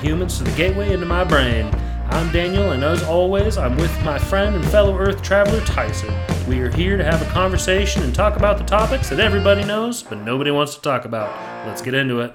humans, 0.00 0.38
to 0.38 0.44
the 0.44 0.50
gateway 0.52 0.92
into 0.92 1.06
my 1.06 1.24
brain. 1.24 1.70
I'm 2.08 2.32
Daniel, 2.32 2.72
and 2.72 2.82
as 2.82 3.02
always, 3.02 3.58
I'm 3.58 3.76
with 3.76 3.92
my 4.02 4.18
friend 4.18 4.56
and 4.56 4.64
fellow 4.66 4.96
Earth 4.96 5.22
traveler 5.22 5.60
Tyson. 5.60 6.12
We 6.48 6.60
are 6.60 6.70
here 6.70 6.96
to 6.96 7.04
have 7.04 7.22
a 7.22 7.30
conversation 7.30 8.02
and 8.02 8.14
talk 8.14 8.36
about 8.36 8.58
the 8.58 8.64
topics 8.64 9.10
that 9.10 9.20
everybody 9.20 9.62
knows, 9.62 10.02
but 10.02 10.18
nobody 10.18 10.50
wants 10.50 10.74
to 10.74 10.80
talk 10.80 11.04
about. 11.04 11.28
Let's 11.66 11.82
get 11.82 11.94
into 11.94 12.20
it. 12.20 12.32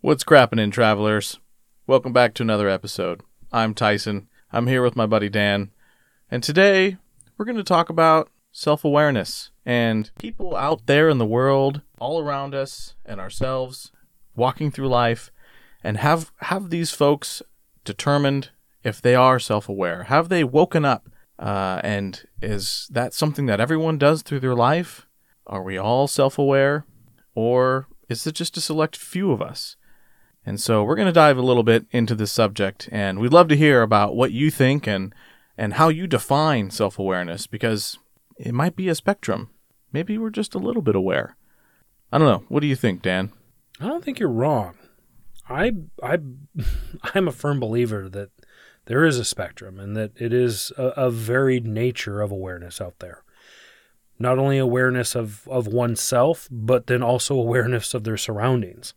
What's 0.00 0.24
crappin' 0.24 0.58
in 0.58 0.70
travelers? 0.70 1.38
Welcome 1.86 2.12
back 2.12 2.34
to 2.34 2.42
another 2.42 2.68
episode. 2.68 3.22
I'm 3.52 3.74
Tyson. 3.74 4.28
I'm 4.52 4.66
here 4.66 4.82
with 4.82 4.96
my 4.96 5.06
buddy 5.06 5.28
Dan. 5.28 5.70
And 6.30 6.42
today 6.42 6.98
we're 7.38 7.44
going 7.44 7.56
to 7.56 7.64
talk 7.64 7.88
about 7.88 8.28
self 8.52 8.84
awareness 8.84 9.50
and 9.64 10.10
people 10.18 10.56
out 10.56 10.86
there 10.86 11.08
in 11.08 11.18
the 11.18 11.24
world, 11.24 11.80
all 11.98 12.20
around 12.20 12.54
us 12.54 12.94
and 13.06 13.20
ourselves, 13.20 13.92
walking 14.36 14.70
through 14.70 14.88
life, 14.88 15.30
and 15.84 15.98
have, 15.98 16.32
have 16.38 16.70
these 16.70 16.90
folks 16.90 17.42
determined 17.84 18.50
if 18.82 19.00
they 19.00 19.14
are 19.14 19.38
self 19.38 19.68
aware? 19.68 20.04
Have 20.04 20.28
they 20.28 20.42
woken 20.42 20.84
up? 20.84 21.08
Uh, 21.38 21.80
and 21.84 22.24
is 22.40 22.88
that 22.90 23.12
something 23.12 23.46
that 23.46 23.60
everyone 23.60 23.98
does 23.98 24.22
through 24.22 24.40
their 24.40 24.54
life? 24.54 25.06
Are 25.46 25.62
we 25.62 25.76
all 25.76 26.08
self 26.08 26.38
aware? 26.38 26.86
Or 27.34 27.86
is 28.08 28.26
it 28.26 28.34
just 28.34 28.56
a 28.56 28.60
select 28.60 28.96
few 28.96 29.30
of 29.30 29.42
us? 29.42 29.76
And 30.46 30.60
so 30.60 30.84
we're 30.84 30.96
going 30.96 31.06
to 31.06 31.12
dive 31.12 31.38
a 31.38 31.42
little 31.42 31.62
bit 31.62 31.86
into 31.90 32.14
this 32.14 32.30
subject, 32.30 32.88
and 32.92 33.18
we'd 33.18 33.32
love 33.32 33.48
to 33.48 33.56
hear 33.56 33.80
about 33.80 34.14
what 34.14 34.32
you 34.32 34.50
think 34.50 34.86
and 34.86 35.14
and 35.56 35.74
how 35.74 35.88
you 35.88 36.06
define 36.06 36.70
self-awareness 36.70 37.46
because 37.46 37.98
it 38.36 38.52
might 38.52 38.76
be 38.76 38.88
a 38.88 38.94
spectrum. 38.94 39.50
Maybe 39.92 40.18
we're 40.18 40.30
just 40.30 40.54
a 40.54 40.58
little 40.58 40.82
bit 40.82 40.96
aware. 40.96 41.36
I 42.12 42.18
don't 42.18 42.26
know. 42.26 42.44
What 42.48 42.60
do 42.60 42.66
you 42.66 42.74
think, 42.76 43.02
Dan? 43.02 43.32
I 43.80 43.86
don't 43.86 44.04
think 44.04 44.18
you're 44.18 44.28
wrong. 44.28 44.74
I 45.48 45.72
I 46.02 46.18
I'm 47.14 47.28
a 47.28 47.32
firm 47.32 47.60
believer 47.60 48.08
that 48.08 48.30
there 48.86 49.04
is 49.04 49.18
a 49.18 49.24
spectrum 49.24 49.78
and 49.80 49.96
that 49.96 50.12
it 50.16 50.32
is 50.32 50.72
a, 50.76 50.88
a 50.96 51.10
varied 51.10 51.66
nature 51.66 52.20
of 52.20 52.30
awareness 52.30 52.80
out 52.80 52.98
there. 52.98 53.22
Not 54.18 54.38
only 54.38 54.58
awareness 54.58 55.16
of, 55.16 55.48
of 55.48 55.66
oneself, 55.66 56.48
but 56.50 56.86
then 56.86 57.02
also 57.02 57.34
awareness 57.34 57.94
of 57.94 58.04
their 58.04 58.16
surroundings. 58.16 58.94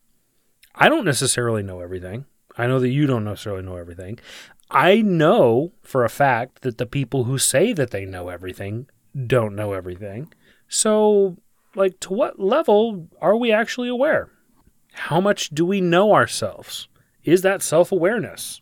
I 0.75 0.89
don't 0.89 1.05
necessarily 1.05 1.63
know 1.63 1.79
everything. 1.79 2.25
I 2.57 2.67
know 2.67 2.79
that 2.79 2.89
you 2.89 3.07
don't 3.07 3.23
necessarily 3.23 3.63
know 3.63 3.77
everything. 3.77 4.19
I 4.69 5.01
know 5.01 5.71
for 5.81 6.03
a 6.03 6.09
fact 6.09 6.61
that 6.61 6.77
the 6.77 6.85
people 6.85 7.23
who 7.23 7.37
say 7.37 7.73
that 7.73 7.91
they 7.91 8.05
know 8.05 8.29
everything 8.29 8.87
don't 9.25 9.55
know 9.55 9.73
everything. 9.73 10.33
So, 10.67 11.37
like, 11.75 11.99
to 12.01 12.13
what 12.13 12.39
level 12.39 13.07
are 13.21 13.35
we 13.35 13.51
actually 13.51 13.87
aware? 13.87 14.29
How 14.97 15.21
much 15.21 15.49
do 15.49 15.65
we 15.65 15.79
know 15.79 16.13
ourselves? 16.13 16.87
Is 17.23 17.41
that 17.43 17.61
self 17.61 17.91
awareness? 17.91 18.61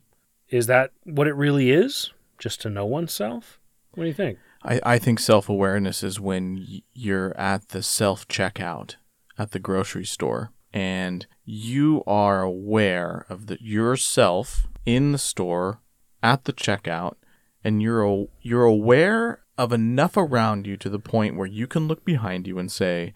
Is 0.49 0.67
that 0.67 0.91
what 1.03 1.27
it 1.27 1.35
really 1.35 1.71
is? 1.71 2.11
Just 2.37 2.61
to 2.61 2.69
know 2.69 2.85
oneself? 2.85 3.59
What 3.93 4.03
do 4.03 4.07
you 4.07 4.13
think? 4.13 4.37
I, 4.63 4.81
I 4.83 4.99
think 4.99 5.19
self 5.19 5.47
awareness 5.49 6.03
is 6.03 6.19
when 6.19 6.81
you're 6.93 7.35
at 7.37 7.69
the 7.69 7.81
self 7.81 8.27
checkout 8.27 8.95
at 9.37 9.51
the 9.51 9.59
grocery 9.59 10.05
store 10.05 10.51
and 10.73 11.25
you 11.45 12.03
are 12.05 12.41
aware 12.41 13.25
of 13.29 13.47
the, 13.47 13.57
yourself 13.61 14.67
in 14.85 15.13
the 15.13 15.17
store 15.17 15.79
at 16.21 16.45
the 16.45 16.53
checkout 16.53 17.15
and 17.63 17.81
you're 17.81 18.27
you're 18.41 18.65
aware 18.65 19.43
of 19.57 19.71
enough 19.71 20.17
around 20.17 20.67
you 20.67 20.75
to 20.77 20.89
the 20.89 20.99
point 20.99 21.37
where 21.37 21.47
you 21.47 21.65
can 21.65 21.87
look 21.87 22.03
behind 22.03 22.45
you 22.45 22.59
and 22.59 22.71
say 22.71 23.13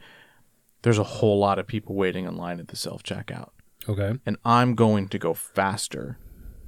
there's 0.82 0.98
a 0.98 1.04
whole 1.04 1.40
lot 1.40 1.60
of 1.60 1.68
people 1.68 1.96
waiting 1.96 2.26
in 2.26 2.36
line 2.38 2.60
at 2.60 2.68
the 2.70 2.76
self 2.76 3.04
checkout 3.04 3.50
Okay. 3.88 4.14
and 4.26 4.38
I'm 4.46 4.76
going 4.76 5.08
to 5.10 5.18
go 5.20 5.34
faster 5.34 6.18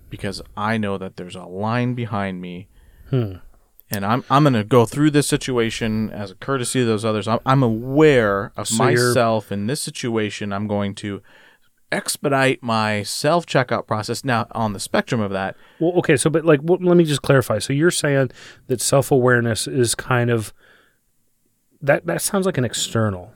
because 0.10 0.42
I 0.58 0.78
know 0.78 0.98
that 0.98 1.16
there's 1.18 1.36
a 1.36 1.44
line 1.46 1.94
behind 1.94 2.42
me 2.42 2.68
Hmm. 3.10 3.36
and 3.90 4.06
I'm 4.06 4.24
I'm 4.30 4.44
going 4.44 4.54
to 4.54 4.64
go 4.64 4.86
through 4.86 5.12
this 5.12 5.28
situation 5.28 6.10
as 6.12 6.32
a 6.32 6.36
courtesy 6.36 6.80
to 6.80 6.86
those 6.86 7.04
others. 7.06 7.28
I'm, 7.28 7.40
I'm 7.46 7.62
aware 7.64 8.52
of 8.56 8.68
So 8.70 8.78
myself 8.84 9.52
in 9.52 9.68
this 9.68 9.82
situation. 9.82 10.54
I'm 10.54 10.68
going 10.68 10.96
to 10.96 11.22
expedite 11.92 12.64
my 12.64 13.04
self 13.04 13.46
checkout 13.46 13.86
process. 13.88 14.24
Now, 14.24 14.48
on 14.52 14.72
the 14.72 14.80
spectrum 14.80 15.20
of 15.20 15.32
that, 15.32 15.58
Well, 15.80 15.92
okay. 15.98 16.16
So, 16.16 16.30
but 16.30 16.46
like, 16.46 16.62
let 16.64 16.80
me 16.96 17.04
just 17.04 17.22
clarify. 17.22 17.60
So, 17.60 17.74
you're 17.74 17.92
saying 17.92 18.32
that 18.68 18.80
self 18.80 19.12
awareness 19.12 19.68
is 19.68 19.94
kind 19.94 20.30
of 20.30 20.54
that. 21.82 22.06
That 22.06 22.22
sounds 22.22 22.46
like 22.46 22.58
an 22.58 22.64
external. 22.66 23.34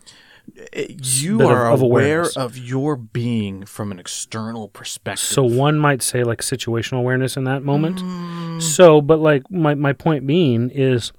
You 0.75 1.38
bit 1.38 1.45
of- 1.45 1.51
are 1.51 1.72
of 1.72 1.81
aware 1.81 2.25
of 2.35 2.57
your 2.57 2.95
being 2.95 3.66
from 3.66 3.91
an 3.91 4.00
external 4.00 4.67
perspective. 4.69 5.19
So, 5.25 5.44
one 5.44 5.78
might 5.78 6.01
say 6.01 6.23
like 6.23 6.41
situational 6.41 7.00
awareness 7.00 7.35
in 7.38 7.44
that 7.45 7.63
moment. 7.63 7.97
Mm, 7.97 8.61
So, 8.61 9.01
but 9.01 9.19
like 9.19 9.50
my 9.51 9.75
my 9.75 9.94
point 9.94 10.25
being 10.28 10.69
is, 10.69 11.11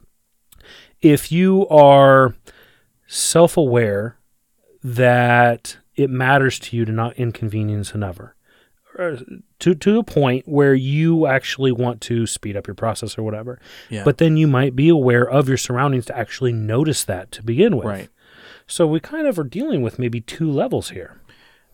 if 1.03 1.31
you 1.31 1.67
are 1.69 2.35
self 3.07 3.57
aware 3.57 4.17
that 4.83 5.77
it 5.95 6.11
matters 6.11 6.59
to 6.61 6.77
you 6.77 6.85
to 6.85 6.93
not 6.93 7.15
inconvenience 7.17 7.93
another. 7.95 8.35
To 9.59 9.75
to 9.75 9.99
a 9.99 10.03
point 10.03 10.49
where 10.49 10.73
you 10.75 11.27
actually 11.27 11.71
want 11.71 12.01
to 12.03 12.27
speed 12.27 12.57
up 12.57 12.67
your 12.67 12.75
process 12.75 13.19
or 13.19 13.23
whatever, 13.23 13.61
yeah, 13.91 14.05
but 14.05 14.17
then 14.17 14.39
you 14.39 14.47
might 14.47 14.75
be 14.75 14.89
aware 14.89 15.29
of 15.29 15.49
your 15.49 15.59
surroundings 15.59 16.07
to 16.07 16.17
actually 16.17 16.55
notice 16.55 17.05
that 17.05 17.31
to 17.33 17.43
begin 17.43 17.77
with. 17.77 17.85
right. 17.87 18.09
So 18.67 18.87
we 18.87 19.01
kind 19.01 19.27
of 19.27 19.39
are 19.39 19.45
dealing 19.45 19.83
with 19.83 19.99
maybe 19.99 20.21
two 20.21 20.51
levels 20.51 20.91
here. 20.91 21.21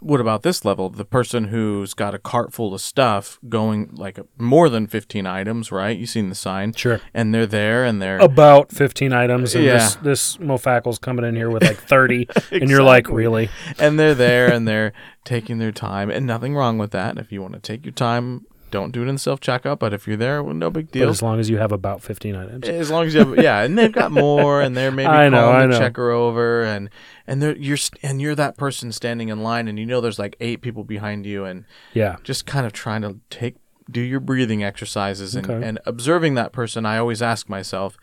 What 0.00 0.20
about 0.20 0.42
this 0.42 0.64
level? 0.64 0.90
The 0.90 1.04
person 1.04 1.44
who's 1.44 1.94
got 1.94 2.12
a 2.12 2.18
cart 2.18 2.52
full 2.52 2.74
of 2.74 2.80
stuff 2.80 3.38
going 3.48 3.90
like 3.94 4.18
more 4.36 4.68
than 4.68 4.88
15 4.88 5.26
items, 5.26 5.70
right? 5.70 5.96
You've 5.96 6.08
seen 6.08 6.28
the 6.28 6.34
sign. 6.34 6.72
Sure. 6.72 7.00
And 7.14 7.32
they're 7.32 7.46
there 7.46 7.84
and 7.84 8.02
they're 8.02 8.18
About 8.18 8.72
15 8.72 9.12
items, 9.12 9.54
and 9.54 9.64
Yeah. 9.64 9.74
this, 9.74 9.94
this 9.96 10.36
mofacle's 10.38 10.98
coming 10.98 11.24
in 11.24 11.36
here 11.36 11.50
with 11.50 11.62
like 11.62 11.76
30, 11.78 12.28
and 12.50 12.68
you're 12.68 12.82
like, 12.82 13.08
really? 13.08 13.48
and 13.78 13.96
they're 13.96 14.14
there 14.16 14.52
and 14.52 14.66
they're 14.66 14.92
taking 15.24 15.58
their 15.58 15.72
time 15.72 16.10
and 16.10 16.26
nothing 16.26 16.56
wrong 16.56 16.78
with 16.78 16.90
that. 16.90 17.16
If 17.16 17.30
you 17.30 17.40
want 17.40 17.54
to 17.54 17.60
take 17.60 17.84
your 17.86 17.92
time, 17.92 18.44
don't 18.72 18.90
do 18.90 19.02
it 19.04 19.08
in 19.08 19.16
self 19.18 19.38
checkout, 19.38 19.78
but 19.78 19.92
if 19.94 20.08
you're 20.08 20.16
there, 20.16 20.42
well, 20.42 20.54
no 20.54 20.68
big 20.70 20.86
But 20.86 20.92
deal. 20.92 21.08
as 21.10 21.22
long 21.22 21.38
as 21.38 21.48
you 21.48 21.58
have 21.58 21.70
about 21.70 22.02
15 22.02 22.34
items. 22.34 22.68
As 22.68 22.90
long 22.90 23.06
as 23.06 23.14
you 23.14 23.20
have, 23.24 23.38
yeah, 23.42 23.62
and 23.62 23.78
they've 23.78 23.92
got 23.92 24.10
more, 24.10 24.60
and 24.60 24.76
they're 24.76 24.90
maybe 24.90 25.06
I 25.22 25.28
know, 25.28 25.42
calling 25.42 25.56
I 25.56 25.66
the 25.66 25.72
know. 25.74 25.78
checker 25.78 26.10
over, 26.10 26.64
and 26.64 26.90
and 27.28 27.40
they're 27.40 27.56
you're 27.56 27.78
and 28.02 28.20
you're 28.20 28.34
that 28.34 28.56
person 28.56 28.90
standing 28.90 29.28
in 29.28 29.42
line, 29.44 29.68
and 29.68 29.78
you 29.78 29.86
know 29.86 30.00
there's 30.00 30.18
like 30.18 30.34
eight 30.40 30.60
people 30.62 30.82
behind 30.82 31.24
you, 31.26 31.44
and 31.44 31.64
Yeah. 31.94 32.16
just 32.24 32.46
kind 32.46 32.66
of 32.66 32.72
trying 32.72 33.02
to 33.02 33.20
take 33.30 33.54
do 33.90 34.00
your 34.00 34.20
breathing 34.20 34.64
exercises 34.64 35.34
and, 35.36 35.48
Okay. 35.50 35.66
and 35.66 35.78
observing 35.86 36.34
that 36.34 36.52
person. 36.52 36.86
I 36.86 36.98
always 36.98 37.20
ask 37.20 37.48
myself, 37.48 37.96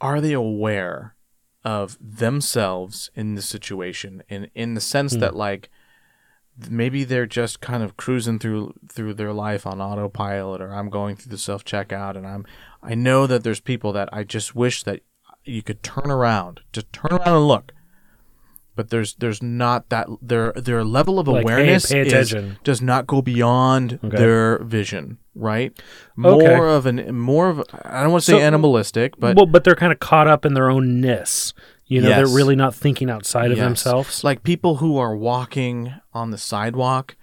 are 0.00 0.20
they 0.20 0.32
aware 0.32 1.16
of 1.64 1.98
themselves 2.00 3.10
in 3.14 3.34
the 3.34 3.42
situation, 3.42 4.22
in 4.28 4.48
in 4.54 4.74
the 4.74 4.80
sense 4.80 5.14
Hmm. 5.14 5.20
that 5.20 5.34
like 5.34 5.68
maybe 6.68 7.04
they're 7.04 7.26
just 7.26 7.60
kind 7.60 7.82
of 7.82 7.96
cruising 7.96 8.38
through 8.38 8.74
through 8.88 9.14
their 9.14 9.32
life 9.32 9.66
on 9.66 9.80
autopilot 9.80 10.60
or 10.60 10.72
I'm 10.74 10.90
going 10.90 11.16
through 11.16 11.30
the 11.30 11.38
self 11.38 11.64
checkout 11.64 12.16
and 12.16 12.26
I'm 12.26 12.44
I 12.82 12.94
know 12.94 13.26
that 13.26 13.44
there's 13.44 13.60
people 13.60 13.92
that 13.92 14.08
I 14.12 14.24
just 14.24 14.54
wish 14.54 14.82
that 14.84 15.00
you 15.44 15.62
could 15.62 15.82
turn 15.82 16.10
around 16.10 16.60
to 16.72 16.82
turn 16.82 17.12
around 17.12 17.36
and 17.36 17.46
look 17.48 17.72
but 18.74 18.90
there's 18.90 19.14
there's 19.16 19.42
not 19.42 19.88
that 19.88 20.06
their 20.22 20.52
their 20.52 20.84
level 20.84 21.18
of 21.18 21.26
Like, 21.28 21.38
hey, 21.38 21.42
awareness 21.54 21.90
pay 21.92 22.00
is- 22.00 22.34
does 22.64 22.80
not 22.82 23.06
go 23.06 23.22
beyond 23.22 23.98
Okay. 24.04 24.16
their 24.16 24.58
vision 24.64 25.18
right 25.34 25.80
more 26.16 26.42
Okay. 26.42 26.58
of 26.76 26.86
an 26.86 27.14
more 27.16 27.48
of 27.48 27.62
I 27.84 28.02
don't 28.02 28.10
want 28.12 28.24
to 28.24 28.30
say 28.32 28.38
So- 28.38 28.44
animalistic 28.44 29.14
but 29.18 29.36
well, 29.36 29.46
but 29.46 29.64
they're 29.64 29.74
kind 29.76 29.92
of 29.92 30.00
caught 30.00 30.26
up 30.28 30.44
in 30.44 30.54
their 30.54 30.70
own 30.70 31.00
ness. 31.00 31.52
You 31.88 32.02
know, 32.02 32.08
Yes. 32.10 32.16
they're 32.18 32.36
really 32.36 32.54
not 32.56 32.74
thinking 32.74 33.08
outside 33.10 33.50
of 33.50 33.56
Yes. 33.56 33.64
themselves. 33.66 34.22
like 34.22 34.42
people 34.42 34.76
who 34.76 34.98
are 34.98 35.16
walking 35.16 35.94
on 36.12 36.30
the 36.30 36.38
sidewalk 36.38 37.16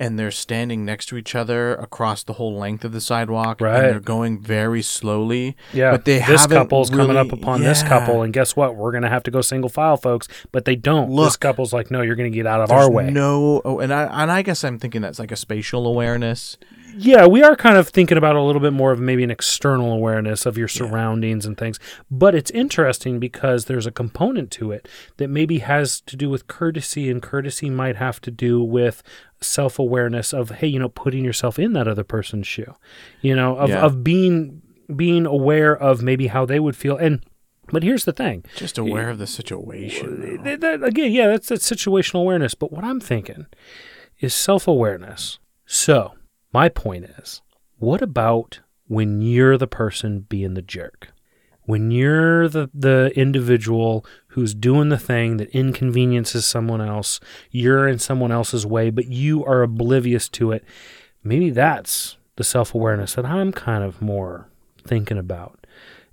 and 0.00 0.16
they're 0.16 0.30
standing 0.30 0.84
next 0.84 1.06
to 1.06 1.16
each 1.16 1.34
other 1.34 1.74
across 1.74 2.22
the 2.22 2.34
whole 2.34 2.56
length 2.56 2.84
of 2.84 2.92
the 2.92 3.00
sidewalk 3.00 3.60
Right. 3.60 3.74
and 3.74 3.84
they're 3.92 4.00
going 4.00 4.40
very 4.40 4.80
slowly 4.80 5.56
Yeah, 5.72 5.90
but 5.90 6.04
they 6.04 6.20
this 6.20 6.46
couple's 6.46 6.88
coming 6.88 7.16
up 7.16 7.32
upon 7.32 7.62
this 7.62 7.82
couple, 7.82 8.22
and 8.22 8.32
guess 8.32 8.54
what? 8.56 8.76
We're 8.76 8.92
gonna 8.92 9.08
have 9.10 9.24
to 9.24 9.30
go 9.32 9.40
single 9.40 9.68
file, 9.68 9.96
folks. 9.96 10.28
But 10.52 10.64
they 10.66 10.76
don't. 10.76 11.14
this 11.16 11.36
couple's 11.36 11.72
like, 11.72 11.90
no, 11.90 12.00
you're 12.00 12.14
gonna 12.16 12.30
get 12.30 12.46
out 12.46 12.60
of 12.60 12.70
our 12.70 12.88
way. 12.90 13.10
no 13.10 13.60
oh 13.64 13.80
and 13.80 13.92
I 13.92 14.04
and 14.22 14.30
I 14.30 14.42
guess 14.42 14.62
I'm 14.64 14.78
thinking 14.78 15.02
that's 15.02 15.18
like 15.18 15.32
a 15.32 15.36
spatial 15.36 15.86
awareness 15.86 16.56
yeah, 16.96 17.26
we 17.26 17.42
are 17.42 17.54
kind 17.56 17.76
of 17.76 17.88
thinking 17.88 18.16
about 18.18 18.36
a 18.36 18.42
little 18.42 18.60
bit 18.60 18.72
more 18.72 18.92
of 18.92 19.00
maybe 19.00 19.22
an 19.24 19.30
external 19.30 19.92
awareness 19.92 20.46
of 20.46 20.56
your 20.58 20.68
surroundings 20.68 21.46
and 21.46 21.56
things. 21.56 21.78
But 22.10 22.34
it's 22.34 22.50
interesting 22.50 23.18
because 23.20 23.64
there's 23.66 23.86
a 23.86 23.90
component 23.92 24.50
to 24.52 24.72
it 24.72 24.88
that 25.18 25.28
maybe 25.28 25.58
has 25.58 26.00
to 26.02 26.16
do 26.16 26.28
with 26.30 26.46
courtesy, 26.46 27.10
and 27.10 27.22
courtesy 27.22 27.70
might 27.70 27.96
have 27.96 28.20
to 28.22 28.30
do 28.30 28.62
with 28.62 29.02
self 29.40 29.78
awareness 29.78 30.32
of, 30.32 30.50
hey, 30.50 30.66
you 30.66 30.78
know, 30.78 30.88
putting 30.88 31.24
yourself 31.24 31.58
in 31.58 31.72
that 31.74 31.86
other 31.88 32.04
person's 32.04 32.46
shoe, 32.46 32.74
you 33.20 33.34
know, 33.36 33.56
of, 33.56 33.70
Yeah. 33.70 33.80
of 33.82 34.02
being 34.02 34.62
being 34.96 35.26
aware 35.26 35.76
of 35.76 36.02
maybe 36.02 36.28
how 36.28 36.46
they 36.46 36.58
would 36.58 36.74
feel. 36.74 36.96
And 36.96 37.22
but 37.70 37.82
here's 37.82 38.06
the 38.06 38.12
thing. 38.12 38.44
just 38.56 38.78
aware 38.78 39.10
of 39.10 39.18
the 39.18 39.26
situation 39.26 40.20
though. 40.22 40.42
Th- 40.42 40.60
that- 40.60 40.82
again, 40.82 41.12
yeah, 41.12 41.26
that's 41.28 41.48
that 41.48 41.60
situational 41.60 42.20
awareness. 42.22 42.54
But 42.54 42.72
what 42.72 42.84
I'm 42.84 42.98
thinking 42.98 43.46
is 44.20 44.32
self 44.32 44.66
awareness. 44.66 45.38
So, 45.66 46.14
my 46.52 46.68
point 46.68 47.04
is 47.04 47.42
what 47.78 48.02
about 48.02 48.60
when 48.86 49.20
you're 49.20 49.58
the 49.58 49.66
person 49.66 50.20
being 50.20 50.54
the 50.54 50.62
jerk? 50.62 51.12
When 51.62 51.90
you're 51.90 52.48
the, 52.48 52.70
the 52.72 53.12
individual 53.14 54.04
who's 54.28 54.54
doing 54.54 54.88
the 54.88 54.98
thing 54.98 55.36
that 55.36 55.50
inconveniences 55.50 56.46
someone 56.46 56.80
else, 56.80 57.20
you're 57.50 57.86
in 57.86 57.98
someone 57.98 58.32
else's 58.32 58.64
way, 58.64 58.88
but 58.88 59.08
you 59.08 59.44
are 59.44 59.62
oblivious 59.62 60.30
to 60.30 60.50
it. 60.52 60.64
Maybe 61.22 61.50
that's 61.50 62.16
the 62.36 62.44
self 62.44 62.74
awareness 62.74 63.14
that 63.14 63.26
I'm 63.26 63.52
kind 63.52 63.84
of 63.84 64.00
more 64.00 64.48
thinking 64.86 65.18
about 65.18 65.66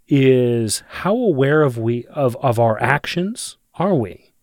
is 0.08 0.84
how 0.88 1.16
aware 1.16 1.62
of 1.62 1.78
we 1.78 2.06
of, 2.08 2.36
of 2.38 2.60
our 2.60 2.82
actions 2.82 3.58
are 3.76 3.96
we? 3.96 4.34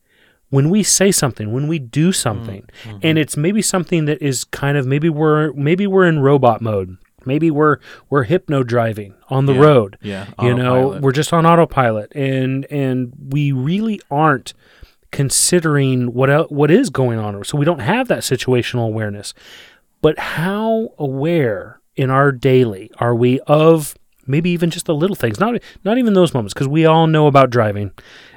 When 0.52 0.68
we 0.68 0.82
say 0.82 1.10
something, 1.10 1.50
when 1.52 1.66
we 1.66 1.78
do 1.78 2.12
something, 2.12 2.68
Mm-hmm. 2.84 2.98
and 3.02 3.18
it's 3.18 3.36
maybe 3.38 3.62
something 3.62 4.04
that 4.04 4.20
is 4.20 4.44
kind 4.44 4.76
of 4.76 4.86
maybe 4.86 5.08
we're 5.08 5.52
maybe 5.54 5.86
we're 5.86 6.06
in 6.06 6.18
robot 6.20 6.60
mode. 6.60 6.98
Maybe 7.24 7.50
we're 7.50 7.78
we're 8.10 8.24
hypno 8.24 8.62
driving 8.62 9.14
on 9.30 9.46
the 9.46 9.54
Yeah. 9.54 9.60
road. 9.60 9.96
Yeah. 10.02 10.26
You 10.42 10.54
know, 10.54 10.98
we're 11.00 11.12
just 11.12 11.32
on 11.32 11.46
autopilot 11.46 12.12
and 12.14 12.66
and 12.70 13.12
we 13.30 13.50
really 13.52 14.00
aren't 14.10 14.52
considering 15.10 16.12
what 16.12 16.28
el- 16.30 16.48
what 16.48 16.70
is 16.70 16.90
going 16.90 17.18
on. 17.18 17.42
So 17.44 17.56
we 17.56 17.64
don't 17.64 17.78
have 17.80 18.08
that 18.08 18.20
situational 18.20 18.86
awareness. 18.86 19.34
But 20.00 20.18
how 20.18 20.90
aware 20.98 21.80
in 21.96 22.10
our 22.10 22.32
daily 22.32 22.90
are 22.98 23.14
we 23.14 23.38
of 23.46 23.94
maybe 24.26 24.50
even 24.50 24.70
just 24.70 24.86
the 24.86 24.94
little 24.94 25.14
things? 25.16 25.38
Not 25.38 25.54
not 25.84 25.98
even 25.98 26.14
those 26.14 26.34
moments 26.34 26.54
because 26.54 26.68
we 26.68 26.84
all 26.86 27.06
know 27.06 27.26
about 27.26 27.50
driving. 27.50 27.92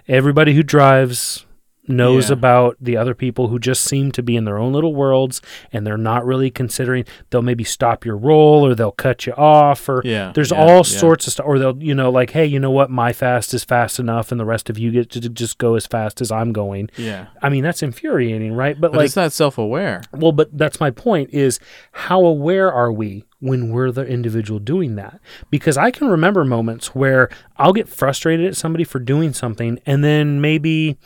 Everybody 0.08 0.54
who 0.54 0.62
drives 0.64 1.45
knows 1.88 2.30
Yeah. 2.30 2.34
about 2.34 2.78
the 2.82 2.98
other 2.98 3.14
people 3.14 3.48
who 3.50 3.60
just 3.60 3.84
seem 3.84 4.12
to 4.14 4.24
be 4.24 4.36
in 4.36 4.46
their 4.46 4.58
own 4.58 4.74
little 4.74 4.96
worlds 4.96 5.42
and 5.72 5.86
they're 5.86 5.98
not 5.98 6.26
really 6.26 6.50
considering 6.50 7.06
they'll 7.30 7.42
maybe 7.42 7.64
stop 7.64 8.06
your 8.06 8.18
roll 8.18 8.66
or 8.66 8.74
they'll 8.76 8.92
cut 8.92 9.26
you 9.26 9.34
off 9.34 9.88
or 9.88 10.02
Yeah, 10.04 10.32
there's 10.34 10.52
yeah, 10.52 10.58
all 10.58 10.84
sorts 10.84 11.28
of 11.28 11.34
stuff 11.34 11.46
or 11.46 11.60
they'll 11.60 11.82
you 11.82 11.94
know 11.94 12.10
like 12.10 12.32
hey 12.32 12.46
you 12.46 12.60
know 12.60 12.72
what 12.72 12.90
my 12.90 13.14
fast 13.14 13.54
is 13.54 13.64
fast 13.64 14.00
enough 14.00 14.32
and 14.32 14.40
the 14.40 14.46
rest 14.46 14.70
of 14.70 14.78
you 14.80 14.92
get 14.92 15.10
to 15.12 15.20
just 15.30 15.58
go 15.58 15.76
as 15.76 15.86
fast 15.86 16.22
as 16.22 16.32
i'm 16.32 16.52
going 16.54 16.90
Yeah. 16.98 17.28
i 17.42 17.50
mean 17.50 17.64
that's 17.64 17.84
infuriating 17.84 18.54
right 18.54 18.80
but, 18.80 18.92
But 18.92 18.98
like 18.98 19.06
it's 19.06 19.16
not 19.16 19.32
self 19.32 19.58
aware. 19.58 20.02
well 20.12 20.32
but 20.32 20.58
that's 20.58 20.80
my 20.80 20.92
point 20.92 21.30
is 21.34 21.60
how 21.92 22.24
aware 22.26 22.72
are 22.72 22.92
we 22.92 23.26
when 23.40 23.70
we're 23.72 23.92
the 23.92 24.06
individual 24.08 24.60
doing 24.60 24.96
that 24.96 25.20
because 25.52 25.78
i 25.78 25.92
can 25.92 26.08
remember 26.08 26.44
moments 26.44 26.96
where 26.96 27.30
i'll 27.58 27.74
get 27.74 27.88
frustrated 27.88 28.46
at 28.48 28.56
somebody 28.56 28.84
for 28.84 28.98
doing 29.00 29.34
something 29.34 29.80
and 29.86 30.04
then 30.04 30.42
maybe 30.42 30.98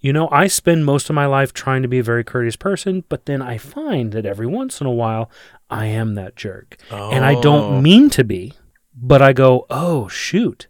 you 0.00 0.12
know, 0.12 0.28
I 0.30 0.46
spend 0.46 0.84
most 0.86 1.10
of 1.10 1.14
my 1.14 1.26
life 1.26 1.52
trying 1.52 1.82
to 1.82 1.88
be 1.88 1.98
a 1.98 2.02
very 2.02 2.24
courteous 2.24 2.56
person, 2.56 3.04
but 3.08 3.26
then 3.26 3.42
I 3.42 3.58
find 3.58 4.12
that 4.12 4.24
every 4.26 4.46
once 4.46 4.80
in 4.80 4.86
a 4.86 4.90
while 4.92 5.30
I 5.68 5.86
am 5.86 6.14
that 6.14 6.36
jerk. 6.36 6.76
And 6.90 7.24
I 7.24 7.34
Oh. 7.34 7.42
don't 7.42 7.82
mean 7.82 8.10
to 8.10 8.24
be, 8.24 8.54
but 8.94 9.20
I 9.22 9.32
go, 9.32 9.66
oh, 9.70 10.08
shoot. 10.08 10.66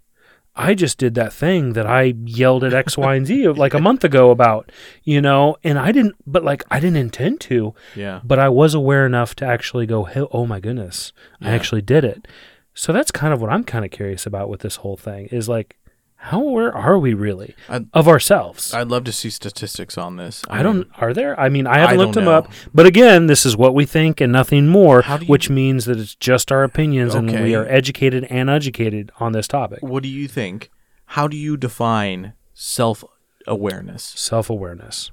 I 0.56 0.74
just 0.74 0.98
did 0.98 1.14
that 1.14 1.32
thing 1.32 1.72
that 1.74 1.86
I 1.86 2.12
yelled 2.24 2.64
at 2.64 2.74
X, 2.74 2.98
Y, 2.98 3.14
and 3.14 3.24
Z 3.26 3.48
like 3.50 3.72
a 3.72 3.80
month 3.80 4.02
ago 4.04 4.30
about, 4.30 4.70
you 5.04 5.20
know, 5.22 5.56
and 5.62 5.78
I 5.78 5.92
didn't, 5.92 6.16
but 6.26 6.44
like 6.44 6.64
I 6.70 6.80
didn't 6.80 6.96
intend 6.98 7.40
to, 7.42 7.72
Yeah. 7.94 8.20
but 8.24 8.38
I 8.40 8.48
was 8.48 8.74
aware 8.74 9.06
enough 9.06 9.34
to 9.36 9.46
actually 9.46 9.86
go, 9.86 10.04
"Hey, 10.04 10.22
oh 10.32 10.46
my 10.46 10.58
goodness, 10.60 11.12
I 11.40 11.50
actually 11.52 11.82
did 11.82 12.04
it. 12.04 12.26
So 12.74 12.92
that's 12.92 13.10
kind 13.12 13.32
of 13.32 13.40
what 13.40 13.50
I'm 13.50 13.64
kind 13.64 13.84
of 13.84 13.90
curious 13.90 14.26
about 14.26 14.48
with 14.48 14.60
this 14.60 14.76
whole 14.76 14.96
thing 14.96 15.26
is 15.26 15.48
like, 15.48 15.76
how 16.22 16.42
aware 16.42 16.70
are 16.74 16.98
we 16.98 17.14
really 17.14 17.54
I'd- 17.68 17.86
of 17.94 18.06
ourselves? 18.06 18.74
I'd 18.74 18.88
love 18.88 19.04
to 19.04 19.12
see 19.12 19.30
statistics 19.30 19.96
on 19.96 20.16
this. 20.16 20.42
I 20.50 20.62
don't. 20.62 20.86
Are 20.98 21.14
there? 21.14 21.38
I 21.40 21.48
mean, 21.48 21.66
I 21.66 21.78
haven't 21.78 21.94
I 21.94 21.96
looked 21.98 22.14
them 22.14 22.28
up. 22.28 22.52
But 22.74 22.84
again, 22.86 23.26
this 23.26 23.46
is 23.46 23.56
what 23.56 23.74
we 23.74 23.86
think 23.86 24.20
and 24.20 24.30
nothing 24.32 24.68
more, 24.68 25.02
you- 25.20 25.26
which 25.26 25.48
means 25.48 25.86
that 25.86 25.98
it's 25.98 26.14
just 26.14 26.52
our 26.52 26.62
opinions 26.62 27.14
and 27.14 27.30
we 27.30 27.54
are 27.54 27.66
educated 27.66 28.24
and 28.30 28.50
educated 28.50 29.10
on 29.18 29.32
this 29.32 29.48
topic. 29.48 29.78
What 29.82 30.02
do 30.02 30.08
you 30.08 30.28
think? 30.28 30.70
How 31.06 31.26
do 31.26 31.36
you 31.36 31.56
define 31.56 32.34
self 32.54 33.02
awareness? 33.46 34.04
Self 34.16 34.50
awareness. 34.50 35.10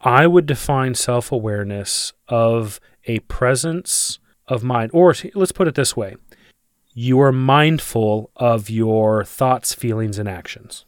I 0.00 0.26
would 0.26 0.46
define 0.46 0.94
self 0.94 1.30
awareness 1.30 2.12
of 2.28 2.80
a 3.06 3.18
presence 3.20 4.18
of 4.46 4.64
mind, 4.64 4.90
or 4.94 5.14
let's 5.34 5.52
put 5.52 5.68
it 5.68 5.74
this 5.74 5.94
way 5.96 6.16
you 7.06 7.20
are 7.20 7.30
mindful 7.32 8.30
of 8.36 8.68
your 8.68 9.22
thoughts, 9.24 9.72
feelings, 9.74 10.18
and 10.18 10.28
actions. 10.28 10.84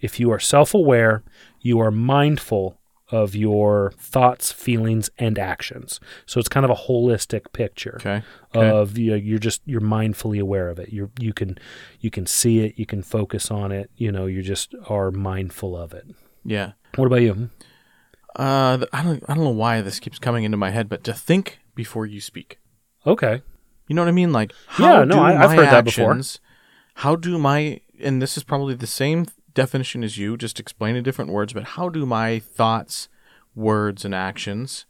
If 0.00 0.20
you 0.20 0.30
are 0.30 0.38
self 0.40 0.74
aware, 0.74 1.22
you 1.60 1.80
are 1.80 1.90
mindful 1.90 2.78
of 3.10 3.34
your 3.34 3.92
thoughts, 3.98 4.52
feelings, 4.52 5.08
and 5.18 5.38
actions. 5.38 6.00
So 6.26 6.38
it's 6.40 6.48
kind 6.48 6.64
of 6.64 6.70
a 6.70 6.74
holistic 6.88 7.52
picture 7.52 7.96
Okay. 8.00 8.22
Okay. 8.54 8.68
of 8.70 8.98
you 8.98 9.10
know, 9.12 9.16
you're 9.16 9.38
just 9.38 9.62
you're 9.64 9.80
mindfully 9.80 10.40
aware 10.40 10.68
of 10.68 10.78
it. 10.78 10.88
You 10.90 11.10
you 11.18 11.32
can 11.32 11.56
you 12.00 12.10
can 12.10 12.26
see 12.26 12.60
it, 12.64 12.78
you 12.78 12.86
can 12.86 13.02
focus 13.02 13.50
on 13.50 13.72
it. 13.72 13.90
You 13.96 14.10
know, 14.12 14.26
you 14.26 14.42
just 14.42 14.74
are 14.88 15.10
mindful 15.10 15.76
of 15.76 15.94
it. 15.94 16.06
yeah. 16.44 16.72
What 16.96 17.06
about 17.06 17.22
you? 17.22 17.50
Uh, 18.36 18.84
I 18.92 19.02
don't. 19.02 19.22
I 19.28 19.34
don't 19.34 19.44
know 19.44 19.50
why 19.50 19.80
this 19.80 20.00
keeps 20.00 20.18
coming 20.18 20.44
into 20.44 20.56
my 20.56 20.70
head, 20.70 20.88
but 20.88 21.04
to 21.04 21.12
think 21.14 21.60
before 21.74 22.04
you 22.06 22.20
speak. 22.20 22.58
Okay. 23.06 23.42
You 23.88 23.94
know 23.94 24.02
what 24.02 24.08
I 24.08 24.12
mean? 24.12 24.32
Like, 24.32 24.52
how 24.66 24.84
Yeah, 25.00 25.04
no, 25.04 25.14
do 25.16 25.20
I- 25.20 25.42
I've 25.42 25.50
my 25.50 25.56
heard 25.56 25.66
that 25.66 25.84
before. 25.84 26.18
How 26.98 27.16
do 27.16 27.38
my 27.38 27.80
and 28.02 28.20
this 28.20 28.36
is 28.36 28.42
probably 28.44 28.74
the 28.74 28.86
same 28.86 29.26
definition 29.54 30.02
as 30.02 30.18
you, 30.18 30.36
just 30.36 30.58
explain 30.58 30.96
in 30.96 31.04
different 31.04 31.30
words. 31.30 31.52
But 31.52 31.64
how 31.64 31.88
do 31.88 32.04
my 32.06 32.38
thoughts, 32.40 33.08
words, 33.54 34.04
and 34.04 34.14
actions 34.14 34.84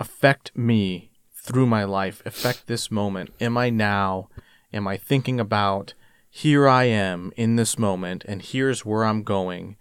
affect 0.00 0.56
me 0.56 1.10
through 1.34 1.66
my 1.66 1.84
life? 1.84 2.22
Affect 2.26 2.66
this 2.66 2.90
moment? 2.90 3.30
Am 3.40 3.56
I 3.56 3.70
now? 3.70 4.28
Am 4.72 4.86
I 4.86 4.96
thinking 4.96 5.38
about? 5.40 5.94
Here 6.28 6.68
I 6.68 6.84
am 6.84 7.32
in 7.36 7.56
this 7.56 7.78
moment, 7.78 8.22
and 8.28 8.42
here's 8.42 8.84
where 8.84 9.04
I'm 9.04 9.22
going. 9.22 9.76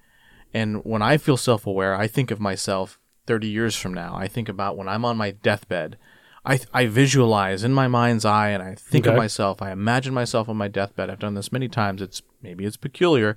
And 0.54 0.86
when 0.86 1.02
I 1.02 1.18
feel 1.18 1.36
self 1.36 1.68
aware, 1.68 1.96
I 1.96 2.08
think 2.08 2.32
of 2.32 2.40
myself 2.40 2.98
30 3.28 3.48
years 3.48 3.76
from 3.76 3.94
now. 3.94 4.16
I 4.16 4.28
think 4.30 4.48
about 4.48 4.78
when 4.78 4.88
I'm 4.88 5.04
on 5.04 5.18
my 5.18 5.32
deathbed. 5.32 5.98
I, 6.46 6.60
I 6.74 6.86
visualize 6.86 7.64
in 7.64 7.74
my 7.74 7.88
mind's 7.88 8.26
eye 8.26 8.50
and 8.50 8.62
I 8.62 8.76
think 8.76 9.06
of 9.08 9.16
myself. 9.16 9.62
I 9.62 9.72
imagine 9.72 10.14
myself 10.14 10.48
on 10.48 10.58
my 10.58 10.68
deathbed. 10.68 11.10
I've 11.10 11.20
done 11.20 11.34
this 11.34 11.52
many 11.52 11.68
times. 11.68 12.02
It's 12.02 12.22
maybe 12.42 12.66
it's 12.66 12.78
peculiar. 12.78 13.36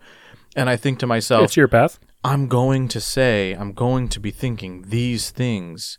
And 0.56 0.68
I 0.68 0.76
think 0.76 0.98
to 1.00 1.06
myself, 1.06 1.44
It's 1.44 1.56
your 1.56 1.68
path. 1.68 1.98
I'm 2.24 2.48
going 2.48 2.88
to 2.88 3.00
say, 3.00 3.52
I'm 3.52 3.72
going 3.72 4.08
to 4.10 4.20
be 4.20 4.30
thinking 4.30 4.84
these 4.88 5.30
things. 5.30 5.98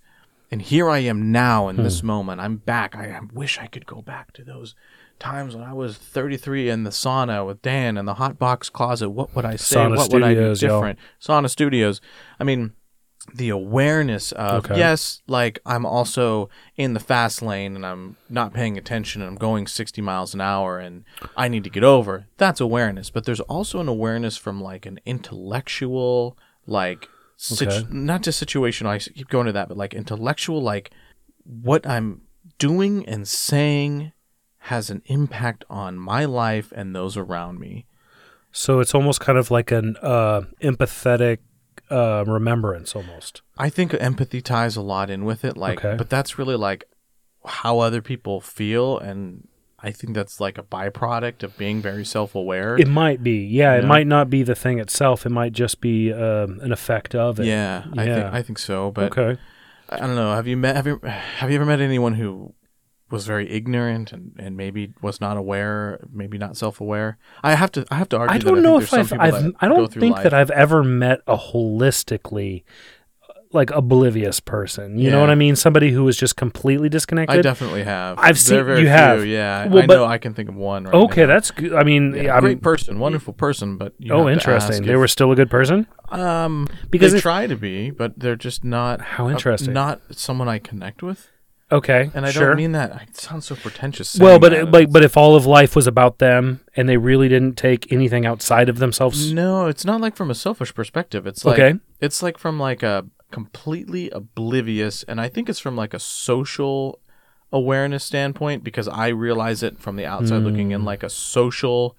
And 0.51 0.61
here 0.61 0.89
I 0.89 0.99
am 0.99 1.31
now 1.31 1.67
in 1.69 1.77
Hmm. 1.77 1.83
this 1.83 2.03
moment. 2.03 2.41
I'm 2.41 2.57
back. 2.57 2.95
I, 2.95 3.05
I 3.11 3.19
wish 3.33 3.57
I 3.59 3.67
could 3.67 3.85
go 3.85 4.01
back 4.01 4.33
to 4.33 4.43
those 4.43 4.75
times 5.19 5.55
when 5.55 5.63
I 5.63 5.73
was 5.73 5.97
33 5.97 6.69
in 6.69 6.83
the 6.83 6.89
sauna 6.91 7.45
with 7.45 7.61
Dan 7.61 7.97
in 7.97 8.05
the 8.05 8.15
hot 8.15 8.39
box 8.39 8.69
closet. 8.69 9.09
What 9.09 9.35
would 9.35 9.45
I 9.45 9.55
say? 9.57 9.75
Sauna 9.77 9.97
what 9.97 10.11
would 10.13 10.23
I 10.23 10.33
do 10.33 10.55
Studios, 10.55 10.61
yo. 10.61 10.69
different? 10.77 10.99
Sauna 11.21 11.49
Studios. 11.49 12.01
I 12.39 12.43
mean, 12.43 12.73
the 13.33 13.49
awareness 13.49 14.31
of 14.33 14.65
Okay. 14.65 14.77
yes, 14.77 15.21
like 15.27 15.59
I'm 15.65 15.85
also 15.85 16.49
in 16.75 16.93
the 16.93 16.99
fast 16.99 17.41
lane 17.41 17.75
and 17.75 17.85
I'm 17.85 18.15
not 18.29 18.53
paying 18.53 18.77
attention 18.77 19.21
and 19.21 19.29
I'm 19.31 19.37
going 19.37 19.67
60 19.67 20.01
miles 20.01 20.33
an 20.33 20.41
hour 20.41 20.79
and 20.79 21.03
I 21.37 21.47
need 21.47 21.63
to 21.63 21.69
get 21.69 21.83
over. 21.83 22.27
That's 22.37 22.59
awareness, 22.61 23.09
but 23.09 23.25
there's 23.25 23.39
also 23.41 23.79
an 23.79 23.87
awareness 23.87 24.37
from 24.37 24.61
like 24.61 24.85
an 24.85 24.99
intellectual, 25.05 26.37
like 26.67 27.07
situ- 27.37 27.69
Okay. 27.69 27.87
not 27.89 28.21
just 28.23 28.43
situational. 28.43 28.87
I 28.87 28.99
keep 28.99 29.29
going 29.29 29.45
to 29.47 29.51
that, 29.53 29.67
but 29.67 29.77
like 29.77 29.93
intellectual, 29.93 30.61
like 30.61 30.91
what 31.43 31.85
I'm 31.87 32.21
doing 32.57 33.05
and 33.07 33.27
saying 33.27 34.11
has 34.63 34.89
an 34.89 35.01
impact 35.05 35.63
on 35.69 35.97
my 35.97 36.25
life 36.25 36.71
and 36.75 36.93
those 36.95 37.15
around 37.17 37.59
me. 37.59 37.85
So 38.51 38.79
it's 38.79 38.93
almost 38.95 39.19
kind 39.21 39.37
of 39.37 39.51
like 39.51 39.71
an 39.71 39.95
uh, 40.01 40.41
empathetic 40.61 41.37
uh, 41.91 42.23
remembrance, 42.27 42.95
almost. 42.95 43.41
I 43.57 43.69
think 43.69 43.93
empathy 43.93 44.41
ties 44.41 44.75
a 44.75 44.81
lot 44.81 45.09
in 45.09 45.25
with 45.25 45.43
it, 45.45 45.57
like, 45.57 45.83
Okay. 45.83 45.95
but 45.97 46.09
that's 46.09 46.37
really 46.37 46.55
like 46.55 46.85
how 47.45 47.79
other 47.79 48.01
people 48.01 48.41
feel, 48.41 48.97
and 48.99 49.47
I 49.81 49.91
think 49.91 50.13
that's 50.13 50.39
like 50.41 50.57
a 50.57 50.63
byproduct 50.63 51.41
of 51.43 51.57
being 51.57 51.81
very 51.81 52.03
self-aware. 52.05 52.77
It 52.77 52.87
might 52.87 53.23
be, 53.23 53.45
yeah. 53.45 53.75
It 53.75 53.81
Yeah. 53.83 53.87
might 53.87 54.07
not 54.07 54.29
be 54.29 54.43
the 54.43 54.55
thing 54.55 54.77
itself. 54.79 55.25
It 55.25 55.29
might 55.29 55.53
just 55.53 55.79
be 55.81 56.11
um, 56.11 56.59
an 56.61 56.71
effect 56.71 57.15
of 57.15 57.39
it. 57.39 57.45
yeah, 57.45 57.85
I 57.97 58.05
think 58.05 58.25
I 58.33 58.41
think 58.41 58.59
so, 58.59 58.91
but 58.91 59.17
okay. 59.17 59.39
I 59.89 59.97
don't 59.97 60.15
know. 60.15 60.33
Have 60.35 60.47
you 60.47 60.57
met 60.57 60.75
have 60.75 60.85
you 60.85 60.99
have 61.03 61.49
you 61.49 61.55
ever 61.55 61.65
met 61.65 61.79
anyone 61.81 62.13
who 62.15 62.53
was 63.11 63.25
very 63.25 63.49
ignorant 63.49 64.11
and, 64.11 64.33
and 64.37 64.55
maybe 64.57 64.93
was 65.01 65.19
not 65.19 65.37
aware, 65.37 65.99
maybe 66.11 66.37
not 66.37 66.57
self-aware? 66.57 67.17
I 67.43 67.55
have 67.55 67.71
to 67.73 67.85
I 67.91 67.95
have 67.95 68.09
to 68.09 68.17
argue. 68.17 68.35
I 68.35 68.37
don't 68.39 68.61
know 68.61 68.77
there's 68.79 68.93
if 68.93 69.13
I've, 69.13 69.19
I've 69.19 69.53
I 69.59 69.67
don't 69.67 69.91
think 69.91 70.15
life- 70.15 70.23
that 70.23 70.33
I've 70.33 70.51
ever 70.51 70.83
met 70.83 71.21
a 71.27 71.37
holistically 71.37 72.63
like 73.51 73.71
oblivious 73.71 74.39
person. 74.39 74.99
You 74.99 75.09
know 75.09 75.19
what 75.21 75.31
I 75.31 75.35
mean? 75.35 75.55
Somebody 75.55 75.89
who 75.89 76.03
was 76.03 76.15
just 76.15 76.35
completely 76.35 76.87
disconnected. 76.87 77.39
I 77.39 77.41
definitely 77.41 77.83
have. 77.83 78.19
I've 78.19 78.37
seen- 78.37 78.59
you 78.59 78.75
few, 78.75 78.87
have. 78.87 79.25
Yeah, 79.25 79.61
I- 79.61 79.67
Well, 79.67 79.83
I 79.83 79.87
but- 79.87 79.95
know. 79.95 80.05
I 80.05 80.19
can 80.19 80.35
think 80.35 80.49
of 80.49 80.55
one. 80.55 80.83
Right 80.83 80.93
okay, 80.93 81.21
now. 81.21 81.27
that's 81.27 81.49
good. 81.49 81.73
I 81.73 81.83
mean, 81.83 82.13
Yeah, 82.13 82.35
I'm, 82.35 82.41
great 82.41 82.61
person, 82.61 82.99
wonderful 82.99 83.33
person, 83.33 83.77
but 83.77 83.93
you 83.97 84.13
oh, 84.13 84.29
interesting. 84.29 84.83
They 84.83 84.93
if- 84.93 84.99
were 84.99 85.07
still 85.07 85.31
a 85.31 85.35
good 85.35 85.49
person. 85.49 85.87
um 86.09 86.67
Because 86.91 87.11
they 87.13 87.17
if- 87.17 87.23
try 87.23 87.47
to 87.47 87.55
be, 87.55 87.89
but 87.89 88.19
they're 88.19 88.35
just 88.35 88.63
not. 88.63 89.01
How 89.01 89.25
uh, 89.25 89.31
interesting. 89.31 89.73
not 89.73 89.99
someone 90.11 90.47
I 90.47 90.59
connect 90.59 91.01
with, 91.01 91.27
Okay, 91.71 92.09
and 92.15 92.25
I 92.25 92.31
sure. 92.31 92.47
don't 92.47 92.57
mean 92.57 92.71
that. 92.71 92.91
I 92.93 93.05
sound 93.13 93.43
so 93.43 93.55
pretentious. 93.55 94.17
well, 94.19 94.39
but 94.39 94.51
that. 94.51 94.71
but 94.71 94.91
but 94.91 95.03
if 95.03 95.15
all 95.15 95.35
of 95.35 95.45
life 95.45 95.75
was 95.75 95.85
about 95.87 96.17
them 96.17 96.61
and 96.75 96.89
they 96.89 96.97
really 96.97 97.27
didn't 97.29 97.57
take 97.57 97.91
anything 97.91 98.25
outside 98.25 98.69
of 98.69 98.79
themselves, 98.79 99.31
no, 99.31 99.67
it's 99.67 99.85
not 99.85 100.01
like 100.01 100.15
from 100.15 100.31
a 100.31 100.35
selfish 100.35 100.73
perspective. 100.73 101.27
It's 101.27 101.45
like 101.45 101.59
Okay. 101.59 101.79
it's 101.99 102.23
like 102.23 102.37
from 102.39 102.59
like 102.59 102.81
a 102.81 103.05
completely 103.31 104.09
oblivious, 104.09 105.03
and 105.03 105.21
I 105.21 105.29
think 105.29 105.47
it's 105.49 105.59
from 105.59 105.75
like 105.75 105.93
a 105.93 105.99
social 105.99 106.99
awareness 107.51 108.03
standpoint 108.03 108.63
because 108.63 108.87
I 108.87 109.07
realize 109.09 109.61
it 109.63 109.79
from 109.79 109.95
the 109.95 110.05
outside 110.05 110.43
looking 110.43 110.67
Hmm. 110.67 110.73
in, 110.73 110.85
like 110.85 111.03
a 111.03 111.09
social 111.09 111.95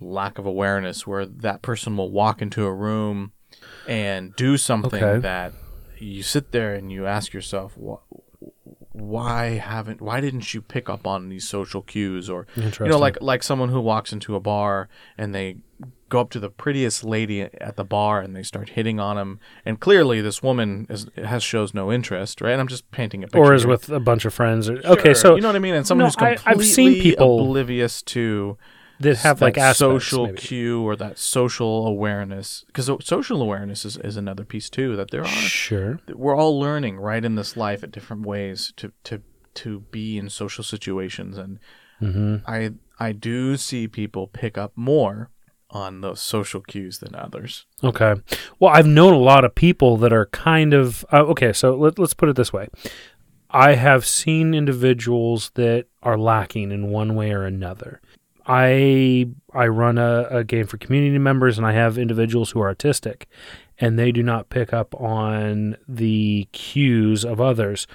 lack 0.00 0.38
of 0.38 0.46
awareness 0.46 1.06
where 1.06 1.26
that 1.26 1.62
person 1.62 1.96
will 1.96 2.10
walk 2.10 2.42
into 2.42 2.64
a 2.64 2.72
room 2.72 3.32
and 3.86 4.34
do 4.36 4.56
something 4.56 5.02
Okay. 5.02 5.20
that 5.20 5.52
you 5.98 6.22
sit 6.24 6.50
there 6.50 6.74
and 6.74 6.90
you 6.90 7.06
ask 7.06 7.32
yourself, 7.32 7.74
"Wh- 7.76 8.02
why 8.92 9.50
haven't 9.58 10.00
why 10.00 10.20
didn't 10.20 10.52
you 10.54 10.60
pick 10.62 10.88
up 10.88 11.06
on 11.06 11.28
these 11.28 11.48
social 11.48 11.82
cues? 11.82 12.28
Or 12.30 12.46
you 12.56 12.86
know 12.86 12.98
like 12.98 13.18
like 13.20 13.42
someone 13.42 13.68
who 13.70 13.80
walks 13.80 14.12
into 14.12 14.34
a 14.36 14.40
bar 14.40 14.88
and 15.18 15.34
they 15.34 15.56
go 16.08 16.20
up 16.20 16.30
to 16.30 16.38
the 16.38 16.50
prettiest 16.50 17.02
lady 17.02 17.40
at 17.40 17.76
the 17.76 17.84
bar 17.84 18.20
and 18.20 18.36
they 18.36 18.42
start 18.42 18.68
hitting 18.70 19.00
on 19.00 19.16
him 19.16 19.40
and 19.64 19.80
clearly 19.80 20.20
this 20.20 20.42
woman 20.42 20.86
is 20.90 21.06
has 21.16 21.42
shows 21.42 21.72
no 21.72 21.90
interest 21.90 22.40
right? 22.42 22.52
And 22.52 22.60
i'm 22.60 22.68
just 22.68 22.88
painting 22.90 23.24
a 23.24 23.26
picture 23.26 23.38
or 23.38 23.54
is 23.54 23.66
with 23.66 23.88
a 23.88 23.98
bunch 23.98 24.26
of 24.26 24.34
friends. 24.34 24.68
Or, 24.68 24.78
okay, 24.84 25.14
so 25.14 25.34
you 25.36 25.40
know 25.40 25.48
what 25.48 25.56
i 25.56 25.58
mean? 25.58 25.74
And 25.74 25.86
someone 25.86 26.02
No, 26.02 26.06
who's 26.08 26.16
completely 26.16 26.44
I- 26.46 26.50
I've 26.50 26.64
seen 26.66 27.00
people- 27.02 27.40
oblivious 27.40 28.02
to 28.02 28.58
that 29.02 29.18
have 29.18 29.38
that 29.38 29.44
like 29.44 29.58
aspects, 29.58 29.78
social 29.78 30.26
maybe. 30.26 30.38
cue 30.38 30.82
or 30.82 30.96
that 30.96 31.18
social 31.18 31.86
awareness 31.86 32.64
because 32.66 32.90
social 33.04 33.42
awareness 33.42 33.84
is, 33.84 33.96
is 33.98 34.16
another 34.16 34.44
piece 34.44 34.68
too 34.70 34.96
that 34.96 35.10
there 35.10 35.22
are 35.22 35.26
Sure. 35.26 36.00
we're 36.14 36.36
all 36.36 36.58
learning 36.58 36.96
right 36.98 37.24
in 37.24 37.34
this 37.34 37.56
life 37.56 37.82
at 37.84 37.92
different 37.92 38.24
ways 38.26 38.72
to 38.76 38.92
to 39.04 39.22
to 39.54 39.80
be 39.90 40.16
in 40.18 40.28
social 40.30 40.64
situations 40.64 41.36
and 41.38 41.58
hmm 41.98 42.36
i 42.46 42.70
i 42.98 43.12
do 43.12 43.56
see 43.56 43.86
people 43.86 44.26
pick 44.26 44.56
up 44.58 44.72
more 44.74 45.28
on 45.70 46.00
those 46.02 46.20
social 46.20 46.60
cues 46.60 46.98
than 46.98 47.14
others 47.14 47.66
Okay. 47.84 48.14
Well, 48.60 48.72
I've 48.72 48.86
known 48.86 49.12
a 49.14 49.18
lot 49.18 49.44
of 49.44 49.54
people 49.54 49.96
that 49.98 50.12
are 50.12 50.26
kind 50.26 50.72
of 50.74 51.04
uh, 51.12 51.22
okay. 51.32 51.52
So 51.52 51.74
let, 51.74 51.98
let's 51.98 52.14
put 52.14 52.28
it 52.28 52.36
this 52.36 52.52
way: 52.52 52.68
I 53.50 53.74
have 53.74 54.06
seen 54.06 54.54
individuals 54.54 55.50
that 55.54 55.86
are 56.02 56.16
lacking 56.18 56.70
in 56.70 56.90
one 56.90 57.14
way 57.14 57.32
or 57.32 57.44
another. 57.44 58.00
I 58.46 59.26
I 59.54 59.66
run 59.68 59.98
a, 59.98 60.26
a 60.30 60.44
game 60.44 60.66
for 60.66 60.76
community 60.78 61.18
members, 61.18 61.58
and 61.58 61.66
I 61.66 61.72
have 61.72 61.98
individuals 61.98 62.50
who 62.50 62.60
are 62.60 62.74
autistic, 62.74 63.24
and 63.78 63.98
they 63.98 64.12
do 64.12 64.22
not 64.22 64.48
pick 64.50 64.72
up 64.72 64.94
on 65.00 65.76
the 65.88 66.48
cues 66.52 67.24
of 67.24 67.40
others. 67.40 67.86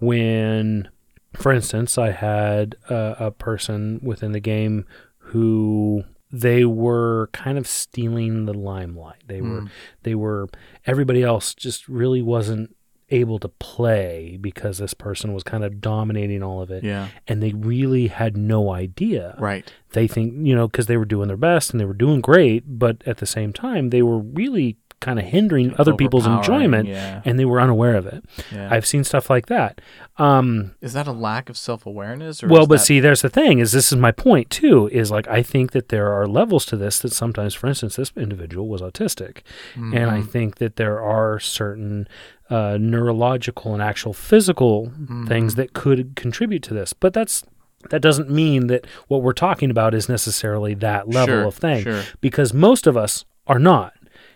When, 0.00 0.88
for 1.34 1.52
instance, 1.52 1.96
I 1.98 2.10
had 2.10 2.74
a, 2.90 3.16
a 3.26 3.30
person 3.30 4.00
within 4.02 4.32
the 4.32 4.40
game 4.40 4.84
who 5.18 6.04
they 6.30 6.64
were 6.64 7.28
kind 7.32 7.58
of 7.58 7.66
stealing 7.68 8.46
the 8.46 8.54
limelight. 8.54 9.22
They 9.26 9.40
were 9.40 9.62
Mm. 9.62 9.70
they 10.02 10.14
were 10.14 10.48
everybody 10.86 11.22
else 11.22 11.54
just 11.54 11.88
really 11.88 12.22
wasn't 12.22 12.74
able 13.12 13.38
to 13.38 13.48
play 13.48 14.38
because 14.40 14.78
this 14.78 14.94
person 14.94 15.32
was 15.34 15.42
kind 15.42 15.64
of 15.64 15.80
dominating 15.80 16.42
all 16.42 16.60
of 16.60 16.70
it. 16.70 16.82
Yeah. 16.82 17.08
And 17.28 17.42
they 17.42 17.52
really 17.52 18.08
had 18.08 18.36
no 18.36 18.72
idea. 18.72 19.36
Right. 19.38 19.70
They 19.92 20.08
think 20.08 20.46
you 20.46 20.54
know 20.54 20.66
because 20.66 20.86
they 20.86 20.96
were 20.96 21.04
doing 21.04 21.28
their 21.28 21.36
best 21.36 21.70
and 21.70 21.80
they 21.80 21.84
were 21.84 21.92
doing 21.92 22.22
great 22.22 22.78
but 22.78 23.02
at 23.06 23.18
the 23.18 23.26
same 23.26 23.52
time 23.52 23.90
they 23.90 24.00
were 24.02 24.18
really 24.18 24.78
kind 25.02 25.18
of 25.18 25.26
hindering 25.26 25.74
other 25.78 25.94
people's 25.94 26.26
enjoyment 26.26 26.88
yeah, 26.88 27.20
and 27.26 27.38
they 27.38 27.44
were 27.44 27.60
unaware 27.60 27.96
of 27.96 28.06
it. 28.06 28.24
Yeah. 28.50 28.68
i've 28.74 28.86
seen 28.86 29.04
stuff 29.04 29.28
like 29.28 29.46
that. 29.46 29.80
Um, 30.16 30.74
is 30.80 30.92
that 30.94 31.06
a 31.06 31.12
lack 31.12 31.48
of 31.50 31.56
self-awareness 31.56 32.42
well 32.42 32.66
but 32.66 32.76
that- 32.76 32.84
see 32.86 33.00
there's 33.00 33.22
the 33.22 33.28
thing 33.40 33.58
is 33.58 33.72
this 33.72 33.90
is 33.92 33.98
my 33.98 34.12
point 34.12 34.48
too 34.50 34.88
is 34.92 35.10
like 35.10 35.26
i 35.28 35.42
think 35.42 35.72
that 35.72 35.88
there 35.88 36.12
are 36.12 36.26
levels 36.26 36.64
to 36.66 36.76
this 36.76 36.98
that 37.00 37.12
sometimes 37.12 37.52
for 37.54 37.66
instance 37.66 37.96
this 37.96 38.12
individual 38.16 38.68
was 38.68 38.80
autistic. 38.80 39.34
And 39.76 40.10
i 40.10 40.20
Mhm. 40.20 40.28
think 40.30 40.56
that 40.62 40.76
there 40.76 40.98
are 41.00 41.38
certain 41.40 42.06
uh, 42.50 42.76
neurological 42.78 43.72
and 43.72 43.82
actual 43.82 44.12
physical 44.12 44.92
things 45.26 45.54
Mhm. 45.54 45.56
that 45.56 45.72
could 45.72 46.14
contribute 46.16 46.62
to 46.64 46.74
this. 46.74 46.92
But 46.92 47.12
that's 47.14 47.44
that 47.90 48.00
doesn't 48.02 48.30
mean 48.30 48.68
that 48.68 48.86
what 49.08 49.22
we're 49.22 49.32
talking 49.32 49.68
about 49.70 49.92
is 49.94 50.08
necessarily 50.08 50.72
that 50.74 51.08
level 51.08 51.34
Sure, 51.34 51.44
of 51.46 51.54
thing 51.56 51.82
sure. 51.82 52.02
because 52.20 52.54
most 52.54 52.86
of 52.86 52.96
us 52.96 53.24
are 53.48 53.58
not 53.58 53.92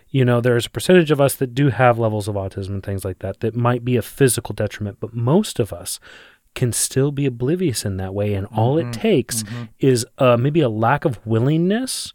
you 0.09 0.23
know 0.25 0.39
there's 0.41 0.65
a 0.65 0.69
percentage 0.69 1.11
of 1.11 1.19
us 1.21 1.35
that 1.35 1.53
do 1.53 1.69
have 1.69 1.99
levels 1.99 2.27
of 2.27 2.35
autism 2.35 2.69
and 2.69 2.83
things 2.83 3.03
like 3.05 3.19
that 3.19 3.39
that 3.41 3.55
might 3.55 3.83
be 3.83 3.95
a 3.97 4.01
physical 4.01 4.53
detriment 4.53 4.97
but 4.99 5.13
most 5.13 5.59
of 5.59 5.71
us 5.73 5.99
can 6.55 6.73
still 6.73 7.11
be 7.11 7.27
oblivious 7.27 7.85
in 7.85 7.97
that 7.97 8.15
way. 8.15 8.33
And 8.33 8.47
all 8.47 8.79
it 8.79 8.87
Mhm, 8.87 8.93
takes 8.93 9.43
mhm. 9.43 9.69
is 9.77 10.07
uh, 10.17 10.37
maybe 10.37 10.61
a 10.61 10.69
lack 10.69 11.05
of 11.05 11.19
willingness 11.23 12.13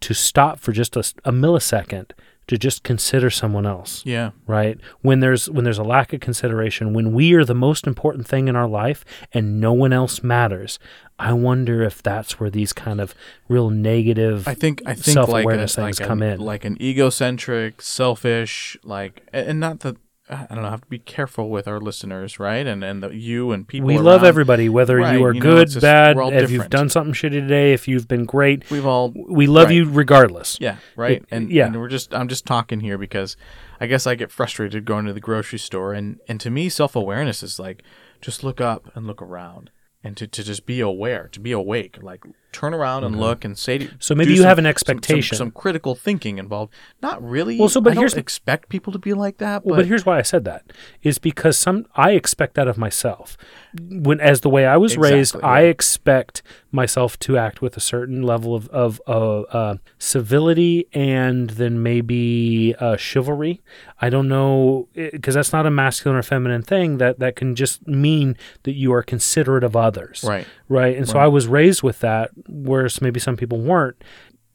to 0.00 0.12
stop 0.12 0.58
for 0.58 0.72
just 0.72 0.96
a 0.96 1.30
millisecond 1.30 2.10
to 2.48 2.58
just 2.58 2.82
consider 2.82 3.30
someone 3.30 3.64
else 3.64 4.02
yeah. 4.04 4.30
right? 4.48 4.76
When 5.02 5.20
there's 5.20 5.48
when 5.48 5.62
there's 5.62 5.78
a 5.78 5.84
lack 5.84 6.12
of 6.12 6.18
consideration 6.18 6.92
when 6.94 7.12
we 7.12 7.32
are 7.34 7.44
the 7.44 7.54
most 7.54 7.86
important 7.86 8.26
thing 8.26 8.48
in 8.48 8.56
our 8.56 8.66
life 8.66 9.04
and 9.32 9.60
no 9.60 9.72
one 9.72 9.92
else 9.92 10.20
matters 10.24 10.80
i 11.20 11.32
wonder 11.32 11.82
if 11.82 12.02
that's 12.02 12.40
where 12.40 12.50
these 12.50 12.72
kind 12.72 13.00
of 13.00 13.14
real 13.48 13.70
negative 13.70 14.48
I 14.48 14.54
think 14.54 14.82
I 14.86 14.94
think 14.94 15.16
like, 15.16 15.28
a, 15.28 15.30
self-awareness 15.30 15.78
like 15.78 15.86
things 15.86 16.00
an- 16.00 16.06
come 16.06 16.22
in. 16.22 16.40
like 16.40 16.64
an 16.64 16.76
egocentric, 16.80 17.82
selfish, 17.82 18.76
like, 18.82 19.22
and 19.32 19.60
not 19.60 19.80
that 19.80 19.96
I 20.32 20.46
don't 20.54 20.62
know. 20.62 20.68
I 20.68 20.70
have 20.70 20.82
to 20.82 20.86
be 20.86 21.00
careful 21.00 21.50
with 21.50 21.66
our 21.66 21.80
listeners, 21.80 22.38
right? 22.38 22.64
And 22.64 22.84
and 22.84 23.02
the, 23.02 23.08
you 23.10 23.50
and 23.50 23.66
people. 23.66 23.88
we 23.88 23.98
love 23.98 24.22
everybody 24.22 24.68
whether 24.68 24.98
Right, 24.98 25.18
you 25.18 25.24
are 25.24 25.34
you 25.34 25.40
know, 25.40 25.56
good 25.56 25.68
just 25.70 25.80
bad 25.80 26.16
if 26.32 26.52
you've 26.52 26.70
done 26.70 26.88
something 26.88 27.12
shitty 27.14 27.40
today 27.40 27.72
if 27.72 27.88
you've 27.88 28.06
been 28.06 28.26
great 28.26 28.70
We've 28.70 28.86
all 28.86 29.12
we 29.28 29.48
love 29.48 29.66
Right. 29.66 29.74
you 29.74 29.90
regardless 29.90 30.56
Yeah, 30.60 30.76
right. 30.94 31.16
It- 31.22 31.24
and 31.32 31.50
yeah. 31.50 31.66
and 31.66 31.76
we're 31.80 31.88
just 31.88 32.14
I'm 32.14 32.28
just 32.28 32.46
talking 32.46 32.78
here 32.78 32.96
because 32.96 33.36
I 33.80 33.86
guess 33.88 34.06
I 34.06 34.14
get 34.14 34.30
frustrated 34.30 34.84
going 34.84 35.04
to 35.06 35.12
the 35.12 35.20
grocery 35.20 35.58
store 35.58 35.92
and 35.94 36.20
and 36.28 36.40
to 36.42 36.48
me 36.50 36.68
self 36.68 36.94
awareness 36.94 37.42
is 37.42 37.58
like 37.58 37.82
just 38.20 38.44
look 38.44 38.60
up 38.60 38.88
and 38.94 39.08
look 39.08 39.20
around 39.20 39.70
and 40.02 40.16
to, 40.16 40.26
to 40.26 40.42
just 40.42 40.66
be 40.66 40.80
aware, 40.80 41.28
to 41.32 41.40
be 41.40 41.52
awake, 41.52 42.02
like 42.02 42.24
turn 42.52 42.74
around 42.74 43.04
and 43.04 43.18
look 43.18 43.44
and 43.44 43.56
say 43.56 43.78
to, 43.78 43.84
Mm-hmm. 43.84 43.96
So 44.00 44.14
maybe 44.14 44.32
you 44.32 44.38
some- 44.38 44.46
have 44.46 44.58
an 44.58 44.62
some- 44.64 44.66
some- 44.66 44.70
expectation. 44.70 45.36
some, 45.36 45.50
critical 45.50 45.94
thinking 45.94 46.38
involved. 46.38 46.72
Not 47.02 47.22
really. 47.22 47.58
Well, 47.58 47.68
so, 47.68 47.80
but 47.80 47.92
I 47.92 47.96
here's- 47.96 48.14
expect 48.14 48.68
people 48.68 48.92
to 48.92 48.98
be 48.98 49.12
like 49.14 49.38
that. 49.38 49.64
Well, 49.64 49.76
but 49.76 49.82
but 49.82 49.86
here's 49.86 50.04
why 50.06 50.18
I 50.18 50.22
said 50.22 50.44
that 50.44 50.64
is 51.02 51.18
because 51.18 51.56
some 51.58 51.86
I 51.94 52.12
expect 52.12 52.54
that 52.54 52.68
of 52.68 52.76
myself. 52.78 53.36
When 53.78 54.20
as 54.20 54.40
the 54.40 54.50
way 54.50 54.66
I 54.66 54.76
was 54.76 54.96
raised, 54.96 55.34
Exactly, 55.36 55.48
I 55.48 55.60
expect 55.62 56.42
myself 56.72 57.18
to 57.20 57.36
act 57.38 57.62
with 57.62 57.76
a 57.76 57.80
certain 57.80 58.22
level 58.22 58.54
of 58.54 58.68
of 58.70 59.00
uh, 59.06 59.40
uh, 59.42 59.74
civility 59.98 60.86
and 60.92 61.50
then 61.50 61.82
maybe 61.82 62.74
uh, 62.80 62.96
chivalry. 62.96 63.60
I 64.00 64.10
don't 64.10 64.28
know 64.28 64.88
because 64.94 65.34
that's 65.34 65.52
not 65.52 65.66
a 65.66 65.70
masculine 65.70 66.18
or 66.18 66.22
feminine 66.22 66.62
thing. 66.62 66.98
That 66.98 67.18
that 67.20 67.36
can 67.36 67.54
just 67.54 67.86
mean 67.86 68.36
that 68.64 68.72
you 68.72 68.92
are 68.92 69.02
considerate 69.02 69.62
of 69.64 69.76
others, 69.76 70.24
right. 70.26 70.46
right? 70.68 70.96
And 70.96 71.08
so 71.08 71.18
I 71.18 71.28
was 71.28 71.46
raised 71.46 71.82
with 71.82 72.00
that, 72.00 72.30
whereas 72.48 73.00
maybe 73.02 73.20
some 73.20 73.36
people 73.36 73.60
weren't. 73.60 74.02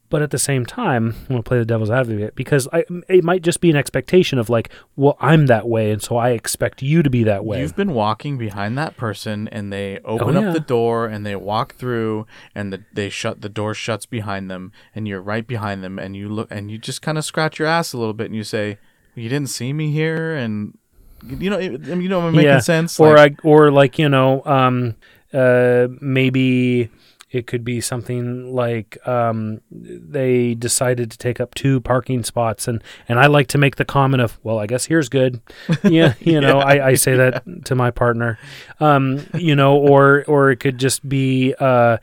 But 0.07 0.21
at 0.21 0.29
the 0.29 0.37
same 0.37 0.67
time, 0.67 1.15
I'm 1.21 1.27
going 1.27 1.43
to 1.43 1.47
play 1.47 1.57
the 1.57 1.65
devil's 1.65 1.89
advocate 1.89 2.35
because 2.35 2.67
I, 2.71 2.85
it 3.09 3.23
might 3.23 3.41
just 3.41 3.59
be 3.59 3.71
an 3.71 3.75
expectation 3.75 4.37
of 4.37 4.49
like, 4.51 4.71
well, 4.95 5.17
I'm 5.19 5.47
that 5.47 5.67
way, 5.67 5.89
and 5.91 6.01
so 6.01 6.15
I 6.15 6.29
expect 6.29 6.83
you 6.83 7.01
to 7.01 7.09
be 7.09 7.23
that 7.23 7.43
way. 7.43 7.59
You've 7.59 7.75
been 7.75 7.91
walking 7.93 8.37
behind 8.37 8.77
that 8.77 8.97
person, 8.97 9.47
and 9.47 9.73
they 9.73 9.99
open 10.05 10.35
Oh, 10.37 10.39
up 10.39 10.45
yeah. 10.45 10.51
the 10.53 10.59
door, 10.59 11.07
and 11.07 11.25
they 11.25 11.35
walk 11.35 11.73
through, 11.75 12.27
and 12.53 12.71
the, 12.71 12.83
they 12.93 13.09
shut 13.09 13.41
the 13.41 13.49
door 13.49 13.73
shuts 13.73 14.05
behind 14.05 14.49
them, 14.49 14.71
and 14.93 15.07
you're 15.07 15.21
right 15.21 15.45
behind 15.45 15.83
them, 15.83 15.97
and 15.97 16.15
you 16.15 16.29
look, 16.29 16.49
and 16.51 16.69
you 16.69 16.77
just 16.77 17.01
kind 17.01 17.17
of 17.17 17.25
scratch 17.25 17.57
your 17.57 17.67
ass 17.67 17.91
a 17.91 17.97
little 17.97 18.13
bit, 18.13 18.27
and 18.27 18.35
you 18.35 18.43
say, 18.43 18.77
"You 19.15 19.27
didn't 19.27 19.49
see 19.49 19.73
me 19.73 19.91
here," 19.91 20.35
and 20.35 20.77
you 21.25 21.49
know, 21.49 21.57
it- 21.57 21.81
you 21.87 22.07
know, 22.07 22.21
I'm 22.27 22.33
making 22.35 22.45
Yeah. 22.51 22.59
sense? 22.59 22.99
or 22.99 23.15
Like, 23.15 23.43
I, 23.43 23.47
or 23.47 23.71
like 23.71 23.97
you 23.97 24.07
know, 24.07 24.43
um, 24.45 24.95
uh, 25.33 25.87
maybe 25.99 26.89
it 27.35 27.47
could 27.47 27.63
be 27.63 27.81
something 27.81 28.53
like 28.53 28.97
um, 29.07 29.61
they 29.69 30.55
decided 30.55 31.11
to 31.11 31.17
take 31.17 31.39
up 31.39 31.53
two 31.53 31.81
parking 31.81 32.23
spots, 32.23 32.67
and 32.67 32.83
and 33.09 33.19
I 33.19 33.27
like 33.27 33.47
to 33.47 33.57
make 33.57 33.75
the 33.75 33.85
comment 33.85 34.21
of, 34.21 34.39
well, 34.43 34.57
I 34.57 34.67
guess 34.67 34.85
here's 34.85 35.09
good. 35.09 35.41
Yeah, 35.83 36.13
you 36.19 36.41
know, 36.41 36.59
I, 36.59 36.87
I 36.87 36.93
say 36.95 37.15
that 37.15 37.43
to 37.65 37.75
my 37.75 37.91
partner, 37.91 38.39
um, 38.79 39.25
you 39.35 39.55
know, 39.55 39.77
or 39.77 40.23
or 40.27 40.51
it 40.51 40.57
could 40.57 40.77
just 40.77 41.07
be. 41.07 41.53
Uh, 41.59 41.97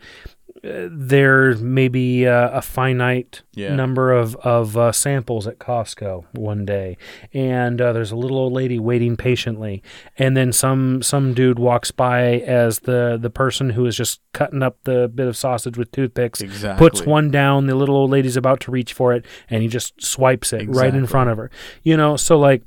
there 0.63 1.57
may 1.57 1.89
be 1.89 2.27
uh, 2.27 2.51
a 2.51 2.63
finite 2.63 3.43
Yeah. 3.55 3.75
number 3.75 4.13
of 4.13 4.37
of 4.37 4.77
uh, 4.77 4.93
samples 4.93 5.47
at 5.47 5.59
Costco 5.59 6.25
one 6.33 6.65
day, 6.65 6.97
and 7.35 7.81
uh, 7.81 7.93
there's 7.93 8.13
a 8.13 8.17
little 8.17 8.39
old 8.39 8.53
lady 8.53 8.79
waiting 8.79 9.17
patiently, 9.17 9.83
and 10.17 10.37
then 10.37 10.53
some 10.53 11.03
some 11.03 11.35
dude 11.35 11.59
walks 11.59 11.91
by 11.91 12.41
as 12.41 12.81
the 12.81 13.19
the 13.21 13.31
person 13.31 13.71
who 13.71 13.87
is 13.87 13.97
just 13.97 14.21
cutting 14.33 14.63
up 14.63 14.77
the 14.85 15.11
bit 15.13 15.27
of 15.27 15.37
sausage 15.37 15.77
with 15.77 15.91
toothpicks. 15.91 16.41
Exactly. 16.41 16.89
Puts 16.89 17.05
one 17.05 17.31
down, 17.31 17.67
the 17.67 17.75
little 17.75 17.97
old 17.97 18.11
lady's 18.11 18.37
about 18.37 18.61
to 18.61 18.71
reach 18.71 18.93
for 18.93 19.13
it, 19.13 19.25
and 19.51 19.63
he 19.63 19.69
just 19.69 20.01
swipes 20.01 20.53
it 20.53 20.69
right 20.69 20.95
in 20.95 21.07
front 21.07 21.29
of 21.31 21.39
her. 21.39 21.51
You 21.83 21.97
know, 21.97 22.17
so 22.17 22.39
like 22.39 22.63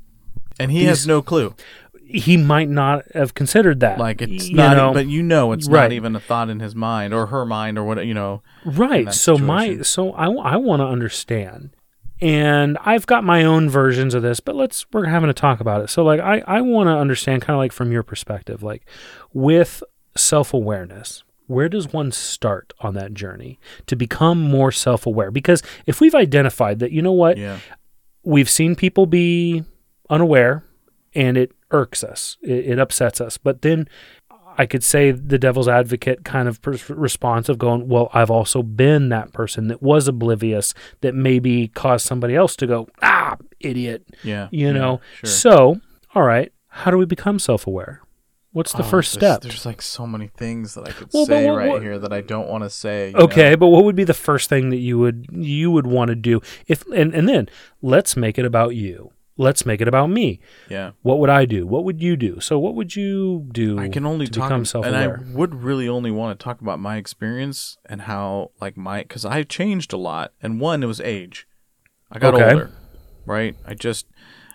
and 0.58 0.70
he 0.70 0.84
has 0.84 1.06
no 1.06 1.22
clue. 1.22 1.54
He 2.08 2.36
might 2.36 2.68
not 2.68 3.02
have 3.14 3.34
considered 3.34 3.80
that. 3.80 3.98
Like 3.98 4.22
it's 4.22 4.48
you 4.48 4.56
not, 4.56 4.76
know? 4.76 4.92
but 4.94 5.06
you 5.08 5.22
know, 5.22 5.52
it's 5.52 5.68
Right. 5.68 5.82
not 5.82 5.92
even 5.92 6.14
a 6.14 6.20
thought 6.20 6.48
in 6.48 6.60
his 6.60 6.74
mind 6.74 7.12
or 7.12 7.26
her 7.26 7.44
mind 7.44 7.78
or 7.78 7.84
what 7.84 8.06
you 8.06 8.14
know. 8.14 8.42
Right. 8.64 9.12
So 9.12 9.36
my 9.36 9.82
so 9.82 10.12
I 10.12 10.26
I 10.26 10.56
want 10.56 10.80
to 10.80 10.86
understand. 10.86 11.70
And 12.18 12.78
I've 12.82 13.06
got 13.06 13.24
my 13.24 13.44
own 13.44 13.68
versions 13.68 14.14
of 14.14 14.22
this, 14.22 14.40
but 14.40 14.54
let's 14.54 14.86
we're 14.92 15.04
having 15.06 15.26
to 15.28 15.34
talk 15.34 15.60
about 15.60 15.82
it. 15.82 15.90
So 15.90 16.02
like 16.04 16.20
I 16.20 16.42
I 16.46 16.60
want 16.62 16.86
to 16.88 16.92
understand 16.96 17.42
kind 17.42 17.54
of 17.56 17.58
like 17.58 17.72
from 17.72 17.92
your 17.92 18.02
perspective 18.02 18.62
like 18.62 18.86
with 19.34 19.82
self-awareness. 20.16 21.22
Where 21.48 21.68
does 21.68 21.92
one 21.92 22.10
start 22.10 22.72
on 22.80 22.94
that 22.94 23.14
journey 23.14 23.60
to 23.86 23.94
become 23.96 24.40
more 24.40 24.72
self-aware? 24.72 25.30
Because 25.30 25.62
if 25.86 26.00
we've 26.00 26.14
identified 26.14 26.80
that 26.80 26.90
you 26.90 27.02
know 27.02 27.12
what, 27.12 27.36
Yeah, 27.38 27.58
we've 28.24 28.50
seen 28.50 28.74
people 28.74 29.06
be 29.06 29.62
unaware 30.10 30.64
and 31.16 31.36
it 31.36 31.50
irks 31.70 32.04
us 32.04 32.36
it, 32.42 32.66
it 32.72 32.78
upsets 32.78 33.20
us 33.20 33.38
but 33.38 33.62
then 33.62 33.88
i 34.58 34.64
could 34.66 34.84
say 34.84 35.10
the 35.10 35.38
devil's 35.38 35.66
advocate 35.68 36.24
kind 36.24 36.46
of 36.48 36.60
pers- 36.62 36.88
response 36.90 37.48
of 37.48 37.58
going 37.58 37.88
well 37.88 38.08
i've 38.14 38.30
also 38.30 38.62
been 38.62 39.08
that 39.08 39.32
person 39.32 39.68
that 39.68 39.82
was 39.82 40.06
oblivious 40.08 40.74
that 41.00 41.14
maybe 41.14 41.68
caused 41.68 42.06
somebody 42.06 42.34
else 42.36 42.54
to 42.54 42.66
go 42.66 42.86
ah 43.02 43.36
idiot 43.60 44.06
yeah. 44.22 44.48
you 44.52 44.66
yeah, 44.68 44.72
know 44.72 45.00
sure. 45.20 45.28
so 45.30 45.80
all 46.14 46.22
right 46.22 46.52
how 46.68 46.90
do 46.90 46.98
we 46.98 47.04
become 47.06 47.38
self-aware 47.38 48.00
what's 48.52 48.72
the 48.72 48.78
Oh, 48.82 48.82
first 48.94 49.18
there's- 49.18 49.34
step 49.36 49.42
There's 49.42 49.66
like 49.66 49.82
so 49.82 50.06
many 50.06 50.28
things 50.28 50.74
that 50.74 50.88
I 50.88 50.92
could 50.92 51.08
Well, 51.12 51.26
say 51.26 51.46
what- 51.46 51.56
right 51.58 51.68
what- 51.68 51.82
here 51.82 51.98
that 51.98 52.12
I 52.12 52.20
don't 52.22 52.48
want 52.48 52.64
to 52.64 52.70
say. 52.70 53.12
okay 53.14 53.50
know? 53.50 53.56
but 53.58 53.66
what 53.68 53.84
would 53.84 53.96
be 53.96 54.04
the 54.04 54.14
first 54.14 54.48
thing 54.48 54.70
that 54.70 54.78
you 54.78 54.98
would 54.98 55.26
you 55.32 55.70
would 55.70 55.86
want 55.86 56.08
to 56.08 56.14
do 56.14 56.40
if 56.66 56.86
and, 56.86 57.14
and 57.14 57.28
then 57.28 57.48
let's 57.82 58.16
make 58.16 58.38
it 58.38 58.44
about 58.46 58.74
you 58.74 59.10
let's 59.38 59.66
make 59.66 59.80
it 59.80 59.88
about 59.88 60.08
me 60.08 60.40
Yeah. 60.68 60.92
what 61.02 61.18
would 61.18 61.28
I 61.30 61.44
do? 61.44 61.66
What 61.66 61.84
would 61.84 62.02
you 62.02 62.16
do? 62.16 62.40
So 62.40 62.58
what 62.58 62.74
would 62.74 62.96
you 62.96 63.46
do? 63.52 63.78
I 63.78 63.88
can 63.88 64.06
only 64.06 64.26
to 64.26 64.32
talk 64.32 64.48
become 64.48 64.64
self-aware. 64.64 65.14
And 65.14 65.22
I 65.32 65.36
would 65.36 65.54
really 65.62 65.88
only 65.88 66.10
want 66.10 66.38
to 66.38 66.42
talk 66.42 66.60
about 66.60 66.78
my 66.80 66.96
experience 66.96 67.76
and 67.84 68.02
how 68.02 68.50
like 68.60 68.76
my 68.76 69.02
because 69.02 69.24
I 69.24 69.42
changed 69.42 69.92
a 69.92 69.96
lot. 69.98 70.32
And 70.42 70.60
one, 70.60 70.82
it 70.82 70.86
was 70.86 71.00
age. 71.00 71.46
I 72.10 72.18
got 72.18 72.34
Okay. 72.34 72.52
older, 72.52 72.70
right? 73.26 73.54
I 73.66 73.74
just 73.74 74.06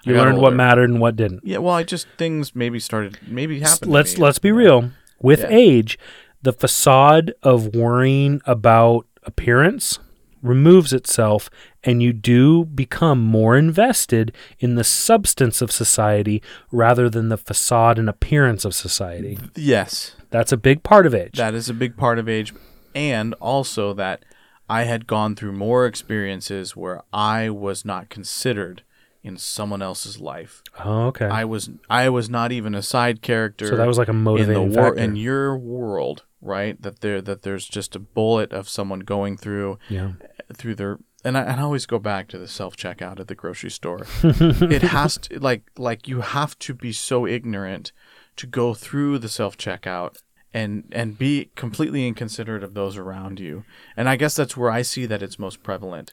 you 0.04 0.14
got 0.14 0.22
learned 0.26 0.40
what 0.40 0.54
mattered 0.54 0.90
and 0.90 1.00
what 1.00 1.16
didn't. 1.16 1.42
Yeah, 1.44 1.60
well, 1.60 1.76
I 1.76 1.84
just 1.84 2.08
things 2.18 2.56
maybe 2.56 2.80
started 2.80 3.20
maybe 3.28 3.60
happened. 3.60 3.92
let's 3.92 4.18
let's 4.18 4.40
be 4.40 4.52
real. 4.52 4.92
With 5.22 5.42
Yeah. 5.42 5.50
age, 5.52 6.00
the 6.42 6.54
facade 6.54 7.34
of 7.44 7.76
worrying 7.76 8.42
about 8.46 9.06
appearance 9.24 10.00
removes 10.42 10.94
itself 10.94 11.50
and 11.84 12.02
you 12.02 12.14
do 12.14 12.66
become 12.66 13.20
more 13.22 13.58
invested 13.58 14.32
in 14.60 14.76
the 14.76 14.84
substance 14.84 15.62
of 15.62 15.72
society 15.72 16.42
rather 16.72 17.10
than 17.10 17.30
the 17.30 17.38
facade 17.38 17.98
and 18.00 18.10
appearance 18.10 18.66
of 18.66 18.74
society. 18.76 19.38
Yes, 19.56 20.16
That's 20.30 20.52
a 20.52 20.58
big 20.58 20.84
part 20.84 21.06
of 21.06 21.14
age. 21.16 21.38
that 21.38 21.54
is 21.54 21.70
a 21.70 21.74
big 21.74 21.98
part 21.98 22.18
of 22.20 22.28
age, 22.30 22.54
and 22.96 23.34
also 23.36 23.94
that 23.94 24.24
I 24.70 24.84
had 24.84 25.06
gone 25.08 25.36
through 25.36 25.52
more 25.54 25.86
experiences 25.86 26.76
where 26.76 27.02
I 27.12 27.50
was 27.50 27.84
not 27.84 28.10
considered 28.10 28.84
in 29.24 29.38
someone 29.38 29.82
else's 29.82 30.20
life. 30.20 30.64
oh, 30.84 31.08
okay. 31.08 31.26
I 31.26 31.46
was 31.46 31.70
I 31.90 32.10
was 32.10 32.30
not 32.30 32.52
even 32.52 32.74
a 32.74 32.82
side 32.82 33.22
character. 33.22 33.68
so 33.68 33.78
that 33.78 33.88
was 33.88 33.98
like 33.98 34.08
a 34.08 34.12
in 34.12 34.24
motivating 34.24 34.54
the 34.72 34.78
war 34.78 34.90
factor. 34.90 35.02
in 35.02 35.16
your 35.16 35.58
world, 35.58 36.24
right? 36.42 36.82
That 36.82 37.02
there 37.02 37.22
that 37.22 37.44
there's 37.44 37.68
just 37.68 37.96
a 37.96 38.00
bullet 38.00 38.52
of 38.52 38.68
someone 38.68 39.02
going 39.02 39.38
through 39.38 39.78
yeah. 39.90 40.14
through 40.54 40.76
their 40.76 41.00
and 41.24 41.38
I, 41.38 41.42
and 41.42 41.60
I 41.60 41.64
always 41.64 41.86
go 41.86 42.00
back 42.00 42.28
to 42.30 42.38
the 42.38 42.48
self 42.48 42.76
checkout 42.76 43.20
at 43.20 43.28
the 43.28 43.36
grocery 43.36 43.70
store. 43.70 44.08
it 44.24 44.82
has 44.82 45.18
to 45.20 45.40
like 45.40 45.70
like 45.78 46.08
you 46.08 46.22
have 46.22 46.58
to 46.60 46.74
be 46.74 46.92
so 46.92 47.28
ignorant 47.28 47.92
to 48.38 48.48
go 48.48 48.74
through 48.74 49.20
the 49.20 49.30
self 49.30 49.58
checkout 49.58 50.18
and 50.54 50.86
and 50.92 51.18
be 51.18 51.52
completely 51.56 52.08
inconsiderate 52.08 52.64
of 52.64 52.74
those 52.74 52.98
around 52.98 53.40
you. 53.40 53.64
And 53.96 54.10
I 54.10 54.16
guess 54.16 54.36
that's 54.36 54.58
where 54.58 54.72
I 54.72 54.82
see 54.82 55.06
that 55.06 55.22
it's 55.22 55.38
most 55.38 55.64
prevalent. 55.64 56.12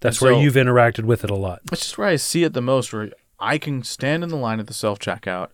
That's 0.00 0.20
where 0.20 0.32
you've 0.32 0.54
interacted 0.54 1.04
with 1.04 1.24
it 1.24 1.30
a 1.30 1.34
lot. 1.34 1.60
It's 1.72 1.82
just 1.82 1.98
where 1.98 2.08
I 2.08 2.16
see 2.16 2.44
it 2.44 2.52
the 2.52 2.60
most, 2.60 2.92
where 2.92 3.10
I 3.40 3.58
can 3.58 3.82
stand 3.82 4.22
in 4.22 4.28
the 4.30 4.36
line 4.36 4.60
at 4.60 4.66
the 4.66 4.74
self 4.74 4.98
checkout 4.98 5.48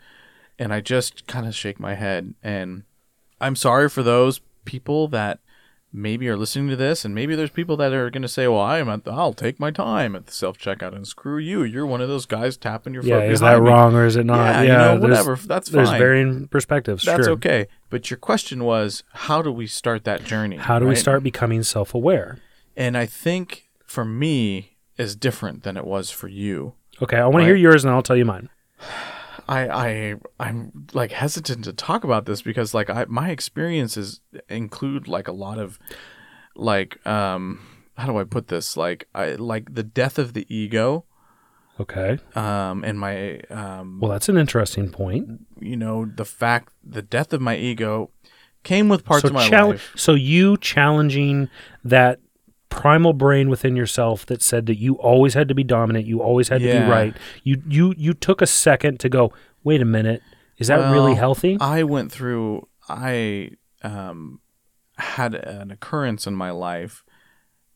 and 0.59 0.73
I 0.73 0.81
just 0.81 1.27
kind 1.27 1.47
of 1.47 1.55
shake 1.55 1.81
my 1.81 1.95
head. 1.95 2.35
And 2.43 2.85
I'm 3.41 3.57
sorry 3.57 3.89
for 3.89 4.03
those 4.03 4.41
people 4.65 5.09
that 5.09 5.41
maybe 5.97 6.29
are 6.29 6.37
listening 6.37 6.69
to 6.69 6.77
this, 6.77 7.05
and 7.05 7.15
maybe 7.15 7.37
there's 7.37 7.51
people 7.51 7.77
that 7.77 7.93
are 7.93 8.11
going 8.11 8.23
to 8.23 8.29
say, 8.29 8.49
"Well, 8.49 8.61
I'm 8.61 8.89
at 8.89 9.05
the, 9.05 9.13
I'll 9.13 9.33
take 9.33 9.61
my 9.61 9.71
time 9.71 10.17
at 10.17 10.27
the 10.27 10.33
self 10.33 10.59
checkout," 10.59 10.95
and 10.95 11.07
screw 11.07 11.39
you, 11.39 11.63
you're 11.63 11.87
one 11.87 12.01
of 12.01 12.09
those 12.09 12.27
guys 12.27 12.57
tapping 12.57 12.95
your 12.95 13.05
Yeah, 13.05 13.21
foot 13.21 13.31
is 13.31 13.41
that 13.41 13.61
me. 13.63 13.69
wrong 13.69 13.95
or 13.95 14.05
is 14.05 14.17
it 14.17 14.27
not? 14.27 14.45
Yeah, 14.45 14.63
you 14.63 14.69
know, 14.69 15.01
whatever. 15.01 15.37
That's 15.37 15.69
fine. 15.69 15.85
There's 15.85 15.91
varying 15.99 16.49
perspectives. 16.49 17.05
That's 17.05 17.25
sure. 17.25 17.33
okay. 17.35 17.69
But 17.91 18.11
your 18.11 18.19
question 18.19 18.65
was, 18.65 19.05
how 19.13 19.41
do 19.43 19.53
we 19.53 19.67
start 19.67 20.05
that 20.05 20.25
journey? 20.25 20.57
How 20.57 20.79
do 20.79 20.87
we 20.87 20.97
start 20.97 21.23
becoming 21.23 21.63
self-aware? 21.63 22.39
And 22.77 22.97
I 22.97 23.07
think 23.07 23.69
for 23.87 24.05
me 24.05 24.77
is 24.97 25.17
different 25.17 25.63
than 25.63 25.77
it 25.77 25.85
was 25.87 26.11
for 26.11 26.29
you. 26.29 26.75
Okay, 27.03 27.17
I 27.17 27.27
want 27.27 27.43
to 27.43 27.47
hear 27.47 27.57
yours 27.57 27.85
and 27.85 27.93
I'll 27.93 28.03
tell 28.03 28.17
you 28.17 28.25
mine. 28.25 28.49
I 29.49 29.69
I 29.69 30.15
I'm 30.41 30.87
like 30.95 31.13
hesitant 31.13 31.65
to 31.65 31.73
talk 31.73 32.05
about 32.05 32.25
this 32.27 32.41
because 32.43 32.73
like 32.75 32.89
I 32.89 33.05
my 33.09 33.31
experiences 33.31 34.21
include 34.49 35.07
like 35.09 35.29
a 35.29 35.33
lot 35.33 35.59
of 35.59 35.79
like 36.57 37.05
um 37.07 37.61
how 37.97 38.07
do 38.07 38.19
I 38.19 38.25
put 38.25 38.49
this 38.49 38.77
like 38.77 39.09
I 39.15 39.33
like 39.35 39.75
the 39.75 39.83
death 39.83 40.19
of 40.19 40.33
the 40.33 40.47
ego 40.55 41.05
Okay. 41.81 42.19
um 42.37 42.85
and 42.85 42.99
my 43.01 43.41
um 43.51 43.99
Well, 44.01 44.11
that's 44.13 44.29
an 44.29 44.39
interesting 44.39 44.91
point. 44.91 45.41
you 45.61 45.77
know 45.77 46.05
the 46.07 46.25
fact 46.25 46.73
the 46.83 47.03
death 47.03 47.33
of 47.33 47.41
my 47.41 47.57
ego 47.57 48.11
came 48.63 48.89
with 48.89 49.05
parts 49.05 49.23
so, 49.23 49.29
of 49.29 49.35
my 49.35 49.47
chal- 49.49 49.71
life 49.71 49.93
so 49.97 50.15
you 50.15 50.57
challenging 50.59 51.49
that 51.85 52.21
primal 52.75 53.13
brain 53.13 53.49
within 53.49 53.77
yourself 53.77 54.27
that 54.27 54.43
said 54.43 54.67
that 54.67 54.79
you 54.79 54.95
always 54.97 55.35
had 55.35 55.49
to 55.49 55.55
be 55.55 55.65
dominant, 55.65 56.07
you 56.07 56.21
always 56.23 56.49
had 56.49 56.61
to 56.61 56.67
be 56.85 56.91
right. 56.91 57.17
You 57.43 57.63
you 57.69 57.95
you 57.97 58.13
took 58.15 58.43
a 58.43 58.47
second 58.47 59.01
to 59.01 59.09
go, 59.09 59.33
"Wait 59.63 59.81
a 59.81 59.85
minute. 59.85 60.23
Is 60.59 60.69
that 60.69 60.91
really 60.93 61.15
healthy?" 61.15 61.57
I 61.61 61.83
went 61.83 62.13
through 62.13 62.69
I 62.89 63.51
um 63.83 64.41
had 64.99 65.35
an 65.35 65.71
occurrence 65.71 66.27
in 66.27 66.35
my 66.35 66.51
life 66.51 67.05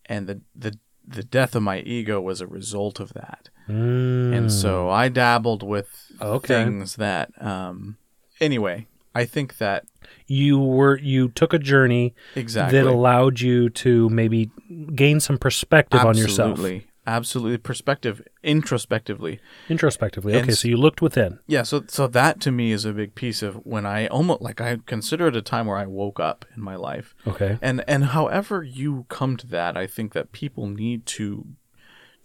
and 0.07 0.27
the 0.27 0.41
the 0.55 0.79
the 1.07 1.25
death 1.25 1.57
of 1.57 1.63
my 1.63 1.79
ego 1.81 2.21
was 2.21 2.41
a 2.41 2.47
result 2.47 3.01
of 3.01 3.13
that. 3.15 3.49
Mm. 3.69 4.35
and 4.37 4.53
so 4.53 4.89
I 4.89 5.09
dabbled 5.09 5.63
with 5.63 5.89
Okay. 6.23 6.65
things 6.65 6.97
that 6.97 7.31
um 7.43 7.97
anyway 8.41 8.87
I 9.15 9.25
think 9.25 9.59
that 9.59 9.85
you 10.27 10.59
were 10.59 10.99
you 10.99 11.29
took 11.31 11.53
a 11.53 11.59
journey 11.59 12.15
exactly 12.37 12.79
that 12.79 12.87
allowed 12.87 13.41
you 13.41 13.69
to 13.71 14.09
maybe 14.11 14.51
gain 14.95 15.21
some 15.21 15.39
perspective 15.39 16.01
on 16.05 16.17
yourself 16.17 16.53
absolutely 16.53 16.87
absolutely 17.07 17.57
perspective 17.59 18.21
introspectively 18.43 19.41
introspectively. 19.71 20.35
Okay, 20.37 20.53
s- 20.53 20.61
so 20.61 20.69
you 20.69 20.77
looked 20.77 21.01
within. 21.03 21.39
yeah 21.47 21.63
so 21.63 21.85
so 21.89 22.07
that 22.07 22.39
to 22.41 22.51
me 22.51 22.71
is 22.71 22.85
a 22.85 22.93
big 22.93 23.15
piece 23.15 23.43
of 23.43 23.55
when 23.67 23.87
I 23.87 24.07
almost 24.09 24.43
like 24.43 24.61
I 24.61 24.79
consider 24.87 25.29
it 25.29 25.37
a 25.37 25.43
time 25.43 25.67
where 25.67 25.79
I 25.79 25.87
woke 25.87 26.21
up 26.21 26.45
in 26.55 26.63
my 26.63 26.77
life 26.77 27.15
Okay. 27.27 27.59
and 27.63 27.83
and 27.89 28.05
however 28.07 28.63
you 28.63 29.07
come 29.09 29.37
to 29.39 29.47
that 29.49 29.77
I 29.77 29.87
think 29.87 30.13
that 30.13 30.33
people 30.33 30.67
need 30.67 31.07
to 31.07 31.47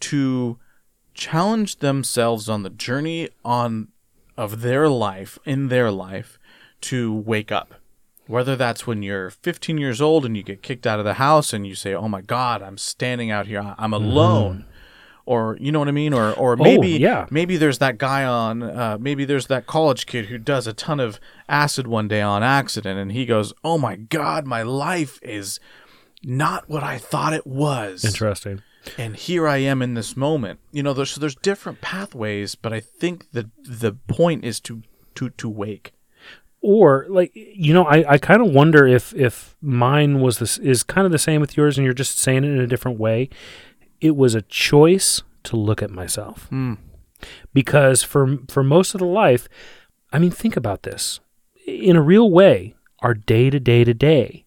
to 0.02 0.60
challenge 1.13 1.78
themselves 1.78 2.50
on 2.50 2.63
the 2.63 2.69
journey 2.69 3.30
on 3.46 3.88
of 4.36 4.62
their 4.62 4.89
life 4.89 5.38
in 5.46 5.67
their 5.69 5.91
life 5.91 6.39
to 6.84 7.13
wake 7.13 7.52
up 7.52 7.76
whether 8.28 8.56
that's 8.56 8.88
when 8.88 9.04
you're 9.04 9.30
15 9.30 9.78
years 9.78 10.02
old 10.02 10.26
and 10.26 10.38
you 10.38 10.43
get 10.43 10.62
kicked 10.62 10.88
out 10.88 11.00
of 11.00 11.06
the 11.06 11.15
house 11.15 11.54
and 11.54 11.67
you 11.67 11.76
say 11.76 11.93
oh 11.93 12.08
my 12.08 12.22
god 12.22 12.62
i'm 12.62 12.78
standing 12.78 13.32
out 13.32 13.48
here 13.48 13.76
i'm 13.78 13.93
alone 13.93 14.65
or 15.26 15.58
you 15.60 15.72
know 15.72 15.80
what 15.80 15.88
i 15.88 15.91
mean 15.91 16.13
or 16.13 16.34
or 16.34 16.56
maybe 16.56 16.89
yeah. 16.89 17.26
maybe 17.30 17.58
there's 17.58 17.80
that 17.80 17.98
guy 17.98 18.24
on 18.24 18.63
uh, 18.63 18.98
maybe 19.00 19.26
there's 19.26 19.48
that 19.48 19.65
college 19.67 20.06
kid 20.06 20.28
who 20.28 20.38
does 20.38 20.67
a 20.67 20.74
ton 20.74 21.00
of 21.00 21.19
acid 21.50 21.88
one 21.88 22.08
day 22.08 22.22
on 22.22 22.43
accident 22.43 23.00
and 23.00 23.12
he 23.12 23.26
goes 23.26 23.54
oh 23.63 23.78
my 23.78 23.96
god 23.96 24.46
my 24.46 24.62
life 24.62 25.19
is 25.22 25.60
not 26.24 26.69
what 26.69 26.84
i 26.84 26.98
thought 26.98 27.34
it 27.34 27.46
was 27.46 28.06
Interesting. 28.06 28.62
and 28.98 29.15
here 29.15 29.48
I 29.48 29.58
am 29.58 29.82
in 29.82 29.93
this 29.93 30.17
moment. 30.17 30.60
You 30.74 30.84
know, 30.84 30.93
there's 30.93 31.12
so 31.12 31.22
there's 31.22 31.36
different 31.36 31.80
pathways, 31.80 32.56
but 32.56 32.74
I 32.74 32.82
think 32.82 33.32
the 33.32 33.50
the 33.63 33.93
point 33.93 34.43
is 34.43 34.60
to 34.62 34.82
to 35.15 35.30
to 35.30 35.50
wake. 35.50 35.93
Or 36.63 37.06
like 37.10 37.30
you 37.36 37.73
know 37.73 37.84
i, 37.84 38.13
I 38.13 38.17
kind 38.17 38.41
of 38.41 38.52
wonder 38.52 38.88
if 38.88 39.13
if 39.13 39.56
mine 39.62 40.21
was 40.21 40.39
this 40.39 40.58
is 40.58 40.82
kind 40.82 41.06
of 41.06 41.12
the 41.12 41.19
same 41.19 41.41
with 41.41 41.56
yours 41.56 41.78
and 41.78 41.86
you're 41.86 41.93
just 41.93 42.17
saying 42.17 42.43
it 42.43 42.49
in 42.49 42.60
a 42.60 42.67
different 42.67 42.97
way. 42.97 43.30
It 44.02 44.15
was 44.15 44.34
a 44.34 44.41
choice 44.41 45.21
to 45.43 45.56
look 45.56 45.84
at 45.84 45.91
myself. 45.91 46.47
Hmm. 46.47 46.73
because 47.54 48.02
for 48.04 48.39
for 48.49 48.63
most 48.63 48.93
of 48.93 48.99
the 48.99 49.06
life 49.06 49.47
i 50.12 50.19
mean 50.19 50.32
think 50.32 50.58
about 50.58 50.84
this. 50.84 51.19
In 51.67 51.95
a 51.95 52.02
real 52.02 52.30
way 52.32 52.76
our 52.99 53.13
day 53.13 53.49
to 53.49 53.60
day 53.60 53.84
to 53.84 53.93
day 53.93 54.45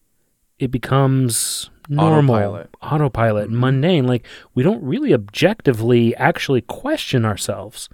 it 0.59 0.71
becomes 0.71 1.69
normal. 1.89 2.35
Autopilot. 2.35 2.69
autopilot, 2.81 3.49
mundane. 3.49 4.07
Like 4.07 4.25
we 4.53 4.63
don't 4.63 4.83
really 4.83 5.13
objectively 5.13 6.15
actually 6.15 6.61
question 6.61 7.25
ourselves. 7.25 7.89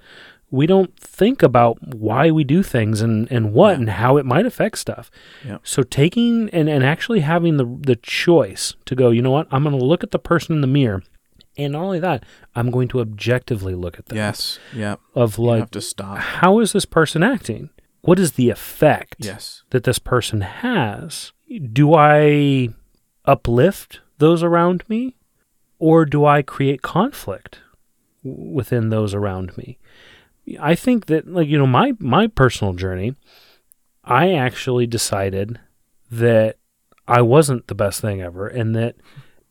We 0.49 0.65
don't 0.67 0.97
think 1.15 1.43
about 1.43 1.78
why 1.95 2.32
we 2.32 2.43
do 2.43 2.63
things 2.63 2.99
and, 3.02 3.32
and 3.32 3.54
what 3.54 3.71
Yeah. 3.73 3.80
and 3.80 3.89
how 3.91 4.17
it 4.17 4.26
might 4.26 4.47
affect 4.47 4.78
stuff. 4.80 5.12
Yep. 5.45 5.62
So 5.63 5.84
taking 5.84 6.49
and, 6.49 6.67
and 6.67 6.84
actually 6.84 7.19
having 7.21 7.58
the 7.58 7.65
the 7.65 7.95
choice 7.95 8.76
to 8.86 8.95
go, 8.95 9.12
you 9.12 9.21
know 9.21 9.32
what, 9.38 9.47
I'm 9.52 9.63
going 9.63 9.78
to 9.78 9.86
look 9.86 10.04
at 10.04 10.12
the 10.12 10.19
person 10.32 10.56
in 10.56 10.62
the 10.62 10.67
mirror, 10.80 11.04
and 11.58 11.73
not 11.73 11.84
only 11.84 11.99
that, 11.99 12.23
I'm 12.56 12.71
going 12.71 12.88
to 12.89 12.99
objectively 12.99 13.76
look 13.76 13.99
at 13.99 14.08
them. 14.08 14.17
Yes. 14.17 14.60
Yeah. 14.76 14.95
Of 15.13 15.38
like, 15.38 15.60
have 15.60 15.71
to 15.71 15.82
stop. 15.82 16.17
how 16.17 16.60
is 16.60 16.73
this 16.73 16.86
person 16.86 17.21
acting? 17.23 17.69
What 18.02 18.19
is 18.19 18.32
the 18.34 18.49
effect 18.49 19.17
Yes. 19.19 19.63
that 19.69 19.84
this 19.84 19.99
person 19.99 20.41
has? 20.41 21.32
Do 21.71 21.93
I 21.93 22.69
uplift 23.26 24.02
those 24.17 24.41
around 24.43 24.84
me, 24.89 25.15
or 25.80 26.06
do 26.06 26.26
I 26.26 26.41
create 26.41 26.82
conflict 26.82 27.60
within 28.23 28.89
those 28.89 29.13
around 29.13 29.58
me? 29.58 29.78
I 30.60 30.75
think 30.75 31.06
that 31.08 31.27
like 31.27 31.47
you 31.47 31.58
know 31.58 31.67
my 31.67 31.93
my 31.99 32.27
personal 32.27 32.73
journey, 32.73 33.15
I 34.03 34.34
actually 34.34 34.88
decided 34.88 35.60
that 36.12 36.58
I 37.08 37.21
wasn't 37.21 37.67
the 37.67 37.75
best 37.75 38.01
thing 38.01 38.21
ever 38.21 38.47
and 38.47 38.75
that 38.75 38.95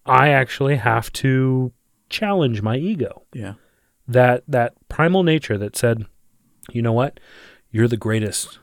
I 0.07 0.29
actually 0.31 0.77
have 0.77 1.13
to 1.15 1.73
challenge 2.09 2.63
my 2.63 2.77
ego. 2.77 3.23
Yeah. 3.33 3.55
That 4.09 4.45
that 4.49 4.75
primal 4.89 5.23
nature 5.23 5.57
that 5.59 5.77
said, 5.77 6.05
"You 6.73 6.83
know 6.83 6.93
what? 6.93 7.19
You're 7.71 7.89
the 7.89 7.97
greatest. 7.97 8.59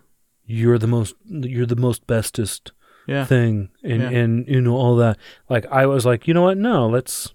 You're 0.45 0.77
the 0.77 0.87
most 0.87 1.15
you're 1.25 1.65
the 1.65 1.75
most 1.75 2.05
bestest 2.07 2.71
Yeah. 3.07 3.25
thing 3.25 3.69
and 3.83 4.01
Yeah. 4.03 4.09
and 4.09 4.47
you 4.47 4.61
know 4.61 4.75
all 4.75 4.95
that." 4.97 5.17
Like 5.49 5.65
I 5.71 5.85
was 5.87 6.05
like, 6.05 6.27
"You 6.27 6.33
know 6.33 6.43
what? 6.43 6.57
No, 6.57 6.87
let's 6.87 7.33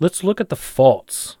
let's 0.00 0.22
look 0.24 0.40
at 0.40 0.48
the 0.50 0.56
faults. 0.56 1.36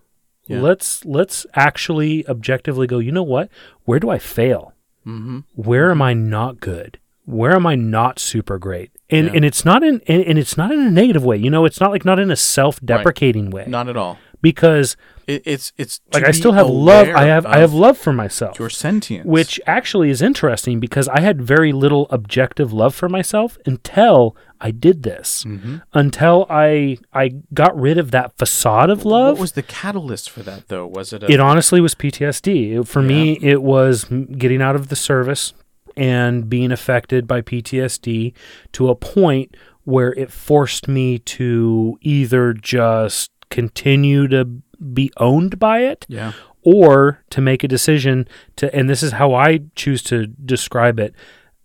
Yeah. 0.46 0.60
Let's 0.60 1.04
let's 1.04 1.46
actually 1.54 2.26
objectively 2.28 2.86
go, 2.86 2.98
"You 2.98 3.12
know 3.12 3.22
what? 3.22 3.48
Where 3.84 3.98
do 4.00 4.10
I 4.10 4.18
fail?" 4.18 4.72
Mm-hmm. 5.06 5.38
where 5.54 5.92
am 5.92 6.02
I 6.02 6.14
not 6.14 6.58
good? 6.58 6.98
Where 7.26 7.52
am 7.54 7.64
I 7.64 7.76
not 7.76 8.18
super 8.18 8.58
great? 8.58 8.90
And 9.08 9.26
Yeah. 9.28 9.32
and 9.36 9.44
it's 9.44 9.64
not 9.64 9.84
in 9.84 10.00
and, 10.08 10.22
and 10.24 10.36
it's 10.38 10.56
not 10.56 10.72
in 10.72 10.80
a 10.80 10.90
negative 10.90 11.24
way. 11.24 11.36
You 11.36 11.48
know, 11.50 11.64
it's 11.64 11.80
not 11.80 11.92
like 11.92 12.04
not 12.04 12.18
in 12.18 12.28
a 12.30 12.36
self-deprecating 12.36 13.50
way. 13.50 13.66
Not 13.68 13.88
at 13.88 13.96
all. 13.96 14.18
Because 14.42 14.96
It, 15.26 15.42
it's 15.44 15.72
it's 15.76 16.00
like 16.12 16.24
I 16.24 16.30
still 16.30 16.52
have 16.52 16.68
love. 16.68 17.08
I 17.08 17.24
have 17.24 17.44
I 17.46 17.58
have 17.58 17.72
love 17.74 17.98
for 17.98 18.12
myself. 18.12 18.58
your 18.58 18.70
sentience, 18.70 19.26
Which 19.26 19.60
actually 19.66 20.10
is 20.10 20.22
interesting 20.22 20.78
because 20.80 21.08
I 21.08 21.20
had 21.20 21.42
very 21.42 21.72
little 21.72 22.06
objective 22.10 22.72
love 22.72 22.94
for 22.94 23.08
myself 23.08 23.58
until 23.66 24.36
I 24.60 24.70
did 24.70 25.02
this. 25.02 25.44
Mhm. 25.44 25.82
Until 25.92 26.46
I 26.48 26.98
I 27.12 27.32
got 27.52 27.78
rid 27.78 27.98
of 27.98 28.12
that 28.12 28.38
facade 28.38 28.88
of 28.88 29.04
love. 29.04 29.34
What 29.34 29.40
was 29.40 29.52
the 29.52 29.62
catalyst 29.62 30.30
for 30.30 30.42
that 30.44 30.68
though? 30.68 30.86
Was 30.86 31.12
it 31.12 31.24
a 31.24 31.30
It 31.30 31.40
honestly 31.40 31.80
was 31.80 31.94
PTSD. 31.96 32.72
It- 32.80 32.86
For 32.88 33.02
me, 33.02 33.38
it 33.42 33.62
was 33.62 34.04
getting 34.04 34.62
out 34.62 34.76
of 34.76 34.88
the 34.88 34.96
service 34.96 35.52
and 35.96 36.48
being 36.48 36.70
affected 36.70 37.26
by 37.26 37.40
PTSD 37.40 38.32
to 38.72 38.88
a 38.90 38.94
point 38.94 39.56
where 39.84 40.12
it 40.14 40.30
forced 40.30 40.88
me 40.88 41.18
to 41.18 41.96
either 42.02 42.52
just 42.52 43.30
continue 43.50 44.28
to 44.28 44.44
be 44.92 45.10
owned 45.18 45.58
by 45.58 45.80
it 45.80 46.04
yeah 46.08 46.32
or 46.62 47.22
to 47.30 47.40
make 47.40 47.62
a 47.62 47.68
decision 47.68 48.26
to, 48.56 48.74
and 48.74 48.90
this 48.90 49.00
is 49.02 49.12
how 49.12 49.32
I 49.34 49.60
choose 49.76 50.02
to 50.04 50.26
describe 50.26 50.98
it, 50.98 51.14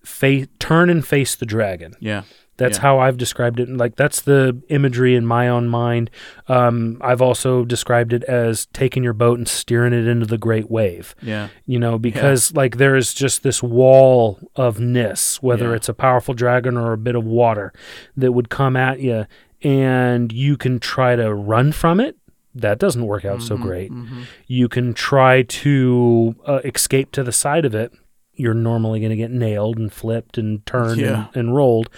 fa- 0.04 0.46
turn 0.60 0.92
and 0.92 1.06
face 1.06 1.36
the 1.36 1.46
dragon. 1.46 1.94
yeah 2.00 2.22
That's 2.58 2.78
Yeah. 2.78 2.82
how 2.84 3.00
I've 3.00 3.18
described 3.18 3.60
it. 3.60 3.68
Like 3.70 3.96
that's 3.96 4.22
the 4.22 4.62
imagery 4.70 5.16
in 5.16 5.26
my 5.26 5.48
own 5.48 5.68
mind. 5.70 6.12
Um, 6.48 7.00
I've 7.02 7.22
also 7.22 7.66
described 7.66 8.14
it 8.14 8.24
as 8.26 8.68
taking 8.68 9.04
your 9.04 9.14
boat 9.14 9.40
and 9.40 9.48
steering 9.48 9.94
it 9.94 10.06
into 10.08 10.28
the 10.28 10.38
great 10.38 10.70
wave. 10.70 11.16
yeah 11.24 11.48
You 11.66 11.80
know, 11.80 11.98
because 11.98 12.54
like 12.54 12.78
there 12.78 12.96
is 12.96 13.16
just 13.16 13.42
this 13.42 13.64
wall 13.64 14.38
of 14.56 14.80
ness, 14.80 15.42
whether 15.42 15.70
Yeah. 15.70 15.78
it's 15.78 15.90
a 15.90 15.96
powerful 15.96 16.36
dragon 16.36 16.78
or 16.78 16.94
a 16.94 16.98
bit 16.98 17.16
of 17.16 17.24
water, 17.26 17.74
that 18.16 18.34
would 18.34 18.50
come 18.50 18.76
at 18.78 19.00
you, 19.00 19.26
and 19.64 20.32
you 20.32 20.58
can 20.58 20.80
try 20.80 21.16
to 21.16 21.34
run 21.34 21.72
from 21.72 22.00
it. 22.00 22.16
That 22.54 22.80
doesn't 22.80 23.06
work 23.06 23.24
out 23.26 23.42
so 23.42 23.58
Mhm, 23.58 23.62
great. 23.62 23.92
mhm. 23.92 24.24
You 24.48 24.68
can 24.68 24.94
try 24.94 25.44
to 25.44 26.36
uh, 26.46 26.60
escape 26.66 27.12
to 27.14 27.24
the 27.24 27.32
side 27.32 27.64
of 27.66 27.74
it. 27.74 27.92
You're 28.34 28.54
normally 28.54 29.00
going 29.00 29.12
to 29.12 29.16
get 29.16 29.32
nailed 29.32 29.78
and 29.78 29.92
flipped 29.92 30.38
and 30.38 30.66
turned 30.66 31.00
Yeah. 31.00 31.28
and, 31.34 31.48
and 31.48 31.56
rolled. 31.56 31.90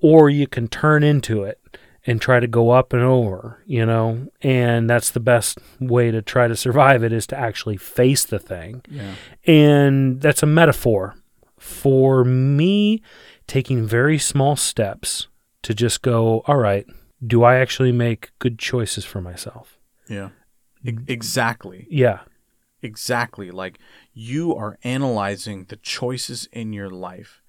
Or 0.00 0.30
you 0.30 0.46
can 0.46 0.68
turn 0.68 1.02
into 1.02 1.42
it 1.42 1.58
and 2.06 2.20
try 2.20 2.38
to 2.40 2.46
go 2.46 2.70
up 2.70 2.92
and 2.92 3.02
over, 3.02 3.60
you 3.66 3.84
know? 3.84 4.28
And 4.40 4.88
that's 4.88 5.10
the 5.10 5.20
best 5.20 5.58
way 5.80 6.10
to 6.12 6.22
try 6.22 6.46
to 6.46 6.54
survive 6.56 7.02
it 7.02 7.12
is 7.12 7.26
to 7.28 7.36
actually 7.38 7.76
face 7.76 8.24
the 8.24 8.38
thing. 8.38 8.82
yeah 8.88 9.14
And 9.46 10.20
that's 10.20 10.42
a 10.42 10.46
metaphor 10.46 11.16
for 11.58 12.24
me 12.24 13.02
taking 13.48 13.84
very 13.86 14.18
small 14.18 14.54
steps 14.56 15.26
to 15.62 15.74
just 15.74 16.02
go, 16.02 16.42
all 16.46 16.56
right, 16.56 16.86
do 17.26 17.42
I 17.42 17.56
actually 17.56 17.92
make 17.92 18.30
good 18.38 18.58
choices 18.58 19.04
for 19.04 19.20
myself? 19.20 19.78
yeah. 20.08 20.30
Exactly. 20.84 21.86
Yeah. 21.90 22.20
exactly. 22.82 23.50
Like 23.50 23.78
you 24.14 24.54
are 24.54 24.78
analyzing 24.84 25.64
the 25.64 25.76
choices 25.76 26.48
in 26.52 26.72
your 26.72 26.88
life 26.88 27.42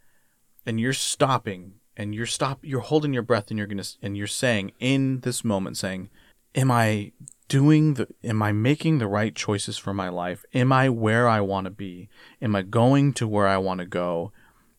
and 0.66 0.80
you're 0.80 0.94
stopping 0.94 1.76
and 1.96 2.16
you're 2.16 2.26
stop 2.26 2.60
you're 2.64 2.80
holding 2.80 3.14
your 3.14 3.24
breath 3.24 3.50
and 3.50 3.58
you're 3.58 3.68
gonna 3.68 3.84
and 4.02 4.18
you're 4.18 4.28
saying 4.28 4.72
in 4.80 5.20
this 5.20 5.44
moment 5.44 5.78
saying 5.78 6.10
am 6.56 6.72
i 6.72 7.12
doing 7.48 7.96
the 7.96 8.08
am 8.24 8.42
i 8.42 8.52
making 8.52 8.98
the 8.98 9.08
right 9.08 9.36
choices 9.36 9.78
for 9.78 9.94
my 9.94 10.10
life? 10.10 10.44
Am 10.54 10.72
i 10.72 10.90
where 10.90 11.28
i 11.28 11.42
want 11.42 11.66
to 11.66 11.72
be? 11.72 12.10
Am 12.42 12.56
i 12.56 12.62
going 12.62 13.14
to 13.14 13.28
where 13.28 13.48
i 13.48 13.58
want 13.58 13.80
to 13.80 13.86
go? 13.86 14.32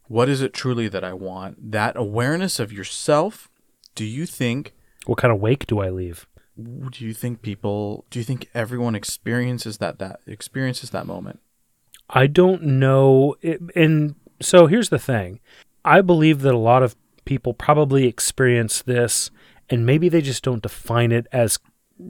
What 0.08 0.28
is 0.28 0.40
it 0.42 0.52
truly 0.52 0.88
that 0.88 1.04
i 1.04 1.12
want? 1.12 1.70
That 1.72 1.96
awareness 1.96 2.58
of 2.58 2.72
yourself 2.72 3.48
do 3.94 4.04
you 4.04 4.26
think 4.26 4.74
What 5.06 5.18
kind 5.18 5.32
of 5.32 5.40
wake 5.40 5.66
do 5.66 5.80
I 5.80 5.90
leave? 5.90 6.26
do 6.90 7.06
you 7.06 7.14
think 7.14 7.40
people 7.40 8.04
do 8.10 8.18
you 8.18 8.24
think 8.24 8.46
everyone 8.52 8.94
experiences 8.94 9.78
that 9.78 9.98
that 9.98 10.20
experiences 10.26 10.90
that 10.90 11.06
moment 11.06 11.40
I 12.10 12.26
don't 12.26 12.62
know. 12.62 13.36
It, 13.40 13.60
and 13.74 14.16
so 14.42 14.66
here's 14.66 14.88
the 14.88 14.98
thing 14.98 15.40
I 15.84 16.00
believe 16.00 16.42
that 16.42 16.54
a 16.54 16.58
lot 16.58 16.82
of 16.82 16.96
people 17.24 17.54
probably 17.54 18.06
experience 18.06 18.82
this, 18.82 19.30
and 19.68 19.86
maybe 19.86 20.08
they 20.08 20.20
just 20.20 20.42
don't 20.42 20.62
define 20.62 21.12
it 21.12 21.26
as 21.32 21.58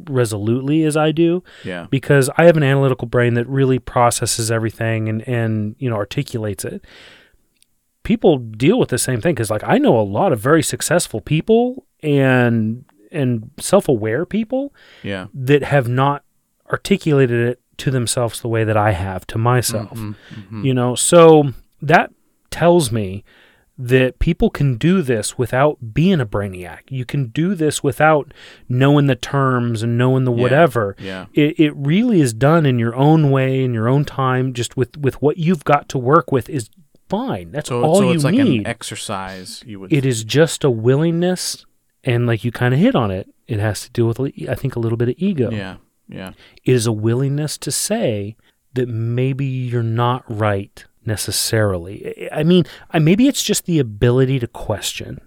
resolutely 0.09 0.85
as 0.85 0.96
I 0.96 1.11
do 1.11 1.42
yeah 1.64 1.88
because 1.90 2.31
I 2.38 2.44
have 2.44 2.57
an 2.57 2.62
analytical 2.62 3.09
brain 3.09 3.35
that 3.35 3.48
really 3.48 3.81
processes 3.81 4.48
everything 4.48 5.09
and, 5.09 5.29
and 5.29 5.74
you 5.79 5.90
know 5.90 5.96
articulates 5.96 6.64
it. 6.64 6.85
People 8.03 8.38
deal 8.38 8.79
with 8.79 8.88
the 8.88 8.98
same 8.98 9.20
thing 9.20 9.35
because 9.35 9.50
like 9.50 9.64
I 9.64 9.79
know 9.79 9.98
a 9.98 10.03
lot 10.03 10.33
of 10.33 10.40
very 10.40 10.62
successful 10.62 11.20
people 11.20 11.87
and 12.03 12.85
and 13.13 13.51
self-aware 13.59 14.25
people 14.27 14.73
yeah 15.03 15.27
that 15.35 15.63
have 15.63 15.89
not 15.89 16.23
articulated 16.73 17.49
it 17.49 17.61
to 17.79 17.91
themselves 17.91 18.41
the 18.41 18.49
way 18.49 18.63
that 18.63 18.77
I 18.77 18.93
have 18.93 19.27
to 19.29 19.39
myself. 19.39 19.99
Mhm, 19.99 20.15
mhm. 20.51 20.65
You 20.65 20.75
know, 20.75 20.95
so 20.95 21.53
that 21.83 22.11
tells 22.51 22.93
me 22.93 23.25
that 23.79 24.19
people 24.19 24.51
can 24.51 24.77
do 24.77 25.01
this 25.01 25.39
without 25.39 25.95
being 25.95 26.21
a 26.21 26.27
brainiac. 26.27 26.81
You 26.91 27.07
can 27.07 27.29
do 27.29 27.55
this 27.55 27.83
without 27.83 28.35
knowing 28.69 29.07
the 29.07 29.15
terms 29.17 29.83
and 29.83 29.97
knowing 29.97 30.25
the 30.25 30.33
Yeah. 30.33 30.43
whatever. 30.43 30.95
yeah 31.01 31.27
It, 31.33 31.59
it 31.59 31.73
really 31.75 32.21
is 32.21 32.35
done 32.35 32.67
in 32.67 32.79
your 32.79 32.95
own 32.95 33.31
way, 33.31 33.65
in 33.65 33.73
your 33.73 33.89
own 33.89 34.05
time, 34.05 34.53
just 34.53 34.77
with, 34.77 34.99
with 34.99 35.23
what 35.23 35.39
you've 35.39 35.65
got 35.65 35.89
to 35.89 35.99
work 35.99 36.31
with 36.31 36.51
is 36.51 36.69
fine. 37.09 37.51
That's 37.51 37.71
so, 37.71 37.83
all 37.83 37.97
so 37.97 38.09
you 38.11 38.15
it's 38.15 38.25
like 38.25 38.35
need. 38.35 38.61
an 38.61 38.67
exercise 38.67 39.65
you 39.67 39.81
would 39.81 39.91
it 39.93 40.05
is 40.05 40.23
just 40.25 40.63
a 40.63 40.71
willingness, 40.71 41.65
and 42.05 42.27
like 42.27 42.45
you 42.45 42.51
kind 42.53 42.73
of 42.75 42.81
hit 42.81 42.95
on 42.95 43.11
it, 43.11 43.29
it 43.47 43.59
has 43.61 43.83
to 43.83 43.91
do 43.91 44.07
with, 44.07 44.21
I 44.21 44.55
think, 44.55 44.77
a 44.77 44.81
little 44.81 44.99
bit 44.99 45.09
of 45.11 45.15
ego 45.19 45.51
yeah 45.51 45.77
yeah 46.09 46.33
it 46.65 46.73
is 46.73 46.87
a 46.87 46.93
willingness 46.93 47.57
to 47.59 47.71
say 47.71 48.37
that 48.75 48.89
maybe 48.89 49.45
you're 49.47 49.83
not 49.83 50.23
right 50.29 50.85
necessarily. 51.05 52.29
I 52.33 52.43
mean, 52.43 52.65
I- 52.91 52.99
maybe 52.99 53.29
it's 53.29 53.43
just 53.43 53.67
the 53.67 53.79
ability 53.79 54.39
to 54.41 54.47
question. 54.47 55.21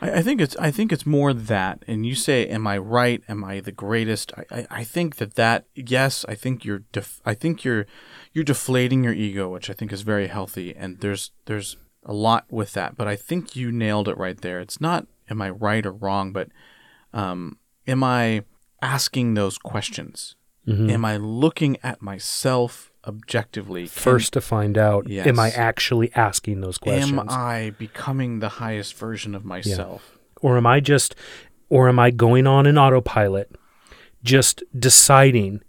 I, 0.00 0.18
I 0.18 0.22
think 0.22 0.40
it's 0.40 0.56
I 0.56 0.70
think 0.70 0.92
it's 0.92 1.06
more 1.06 1.32
that 1.32 1.82
and 1.88 2.04
you 2.06 2.14
say 2.14 2.46
am 2.46 2.66
I 2.66 2.78
right 2.78 3.22
am 3.28 3.42
I 3.44 3.60
the 3.60 3.72
greatest 3.72 4.32
I, 4.36 4.44
I, 4.58 4.66
I 4.70 4.84
think 4.84 5.16
that 5.16 5.34
that 5.34 5.64
yes 5.74 6.24
I 6.28 6.34
think 6.34 6.64
you're 6.64 6.82
def- 6.92 7.20
I 7.24 7.34
think 7.34 7.64
you're 7.64 7.86
you're 8.32 8.44
deflating 8.44 9.02
your 9.04 9.12
ego 9.14 9.48
which 9.48 9.68
I 9.70 9.72
think 9.72 9.92
is 9.92 10.02
very 10.02 10.28
healthy 10.28 10.74
and 10.76 11.00
there's 11.00 11.32
there's 11.46 11.76
a 12.04 12.12
lot 12.12 12.44
with 12.50 12.72
that, 12.72 12.96
but 12.96 13.06
I 13.08 13.16
think 13.16 13.56
you 13.56 13.70
nailed 13.72 14.08
it 14.08 14.16
right 14.16 14.40
there. 14.40 14.60
It's 14.60 14.80
not 14.80 15.06
am 15.30 15.40
I 15.42 15.50
right 15.50 15.84
or 15.86 15.92
wrong, 15.92 16.32
but 16.32 16.48
um, 17.12 17.58
am 17.86 18.02
I 18.04 18.42
asking 18.82 19.34
those 19.34 19.58
questions? 19.58 20.36
Mhm. 20.66 20.90
Am 20.92 21.04
I 21.04 21.16
looking 21.16 21.78
at 21.82 22.02
myself 22.02 22.92
objectively? 23.06 23.82
Can- 23.82 23.88
First 23.88 24.34
to 24.34 24.40
find 24.40 24.76
out, 24.76 25.08
Yes. 25.08 25.26
am 25.26 25.38
I 25.38 25.50
actually 25.50 26.12
asking 26.14 26.60
those 26.60 26.76
questions? 26.78 27.10
am 27.12 27.26
I 27.30 27.72
becoming 27.78 28.40
the 28.40 28.48
highest 28.50 28.94
version 28.96 29.34
of 29.34 29.44
myself? 29.44 30.18
or 30.40 30.56
am 30.56 30.66
I 30.66 30.78
just, 30.78 31.16
or 31.68 31.88
am 31.88 31.98
I 31.98 32.10
going 32.12 32.46
on 32.46 32.64
an 32.66 32.78
autopilot, 32.78 33.50
just 34.22 34.62
deciding, 34.78 35.60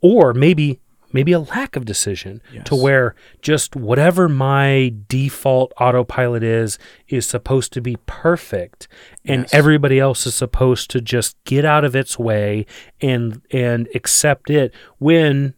or 0.00 0.32
maybe 0.34 0.80
maybe 1.14 1.32
a 1.32 1.38
lack 1.40 1.76
of 1.76 1.86
decision 1.86 2.42
to 2.66 2.74
where 2.74 3.14
just 3.40 3.74
whatever 3.74 4.28
my 4.28 4.92
default 5.08 5.72
autopilot 5.80 6.42
is 6.42 6.78
is 7.08 7.24
supposed 7.24 7.72
to 7.72 7.80
be 7.80 7.96
perfect 8.04 8.86
and 9.24 9.42
Yes. 9.44 9.54
everybody 9.54 9.98
else 9.98 10.26
is 10.26 10.34
supposed 10.34 10.90
to 10.90 11.00
just 11.00 11.42
get 11.44 11.64
out 11.64 11.84
of 11.84 11.96
its 11.96 12.18
way 12.18 12.66
and 13.00 13.40
and 13.50 13.88
accept 13.94 14.50
it 14.50 14.74
when 14.98 15.54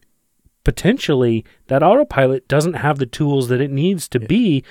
potentially 0.65 1.45
that 1.69 1.83
autopilot 1.83 2.47
doesn't 2.49 2.75
have 2.75 2.99
the 2.99 3.07
tools 3.07 3.49
that 3.49 3.61
it 3.61 3.71
needs 3.71 4.09
to 4.09 4.21
be 4.21 4.65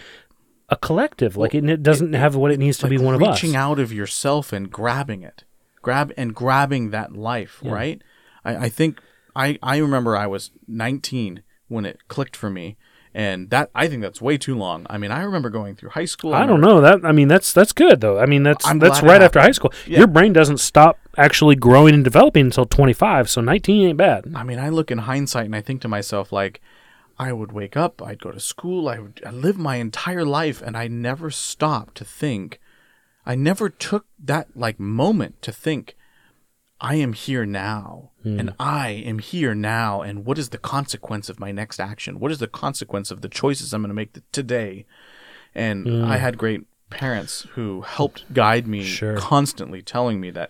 a 0.69 0.75
collective 0.75 1.37
like 1.37 1.53
it, 1.55 1.67
it 1.69 1.83
doesn't 1.83 2.13
have 2.13 2.35
what 2.35 2.51
it 2.51 2.59
needs 2.59 2.77
to 2.77 2.85
Like 2.85 2.91
be 2.91 2.97
one 2.97 3.15
of 3.15 3.23
us 3.23 3.41
reaching 3.41 3.55
out 3.55 3.79
of 3.79 3.93
yourself 3.93 4.51
and 4.51 4.69
grabbing 4.71 5.21
it, 5.23 5.43
grab 5.81 6.11
and 6.17 6.33
grabbing 6.35 6.89
that 6.89 7.13
life, 7.15 7.59
Yeah. 7.63 7.71
right? 7.71 8.01
I, 8.43 8.55
I 8.65 8.69
think 8.69 8.99
I 9.35 9.57
I 9.61 9.77
remember 9.77 10.15
I 10.15 10.27
was 10.27 10.51
19 10.67 11.43
when 11.67 11.85
it 11.85 12.07
clicked 12.07 12.35
for 12.35 12.49
me, 12.49 12.77
and 13.13 13.49
that 13.49 13.69
I 13.73 13.87
think 13.87 14.01
that's 14.01 14.21
way 14.21 14.37
too 14.37 14.55
long. 14.55 14.85
I 14.89 14.97
mean, 14.97 15.11
I 15.11 15.23
remember 15.23 15.49
going 15.49 15.75
through 15.75 15.91
high 15.91 16.05
school. 16.05 16.33
I 16.33 16.45
don't 16.45 16.61
know 16.61 16.81
that. 16.81 17.03
I 17.03 17.11
mean, 17.11 17.27
that's 17.27 17.53
that's 17.53 17.73
good 17.73 18.01
though. 18.01 18.19
I 18.19 18.25
mean, 18.25 18.43
that's 18.43 18.65
I'm 18.65 18.79
that's 18.79 19.01
right 19.01 19.21
after 19.21 19.39
high 19.39 19.51
school. 19.51 19.73
Yeah. 19.87 19.99
Your 19.99 20.07
brain 20.07 20.33
doesn't 20.33 20.59
stop 20.59 20.99
actually 21.17 21.55
growing 21.55 21.93
and 21.93 22.03
developing 22.03 22.45
until 22.45 22.65
25. 22.65 23.29
So 23.29 23.41
19 23.41 23.87
ain't 23.87 23.97
bad. 23.97 24.31
I 24.35 24.43
mean, 24.43 24.59
I 24.59 24.69
look 24.69 24.91
in 24.91 24.99
hindsight 24.99 25.45
and 25.45 25.55
I 25.55 25.61
think 25.61 25.81
to 25.81 25.87
myself 25.87 26.31
like. 26.31 26.61
I 27.17 27.31
would 27.31 27.53
wake 27.53 27.77
up, 27.77 28.01
I'd 28.01 28.19
go 28.19 28.31
to 28.31 28.41
school, 28.41 28.89
I 28.89 28.99
would 28.99 29.21
I 29.25 29.29
live 29.29 29.57
my 29.57 29.77
entire 29.77 30.25
life 30.25 30.61
and 30.61 30.75
I 30.75 30.89
never 30.89 31.31
stopped 31.31 31.95
to 31.95 32.03
think. 32.03 32.59
I 33.25 33.35
never 33.35 33.69
took 33.69 34.05
that 34.19 34.49
like 34.53 34.81
moment 34.81 35.41
to 35.43 35.53
think 35.53 35.95
I 36.81 36.95
am 36.95 37.13
here 37.13 37.45
now 37.45 38.11
Hmm. 38.25 38.39
and 38.39 38.55
I 38.59 38.89
am 38.89 39.19
here 39.19 39.53
now 39.53 40.01
and 40.01 40.25
what 40.25 40.39
is 40.39 40.49
the 40.49 40.57
consequence 40.57 41.29
of 41.29 41.39
my 41.39 41.51
next 41.51 41.79
action? 41.79 42.19
What 42.19 42.31
is 42.31 42.39
the 42.39 42.47
consequence 42.47 43.11
of 43.11 43.21
the 43.21 43.29
choices 43.29 43.71
I'm 43.71 43.83
going 43.83 43.89
to 43.89 43.93
make 43.93 44.17
today? 44.31 44.88
And 45.53 45.85
hmm. 45.85 46.03
I 46.03 46.17
had 46.17 46.39
great 46.39 46.61
parents 46.89 47.45
who 47.51 47.81
helped 47.81 48.33
guide 48.33 48.65
me 48.65 48.81
Sure. 48.81 49.15
constantly 49.15 49.83
telling 49.83 50.19
me 50.19 50.31
that 50.31 50.49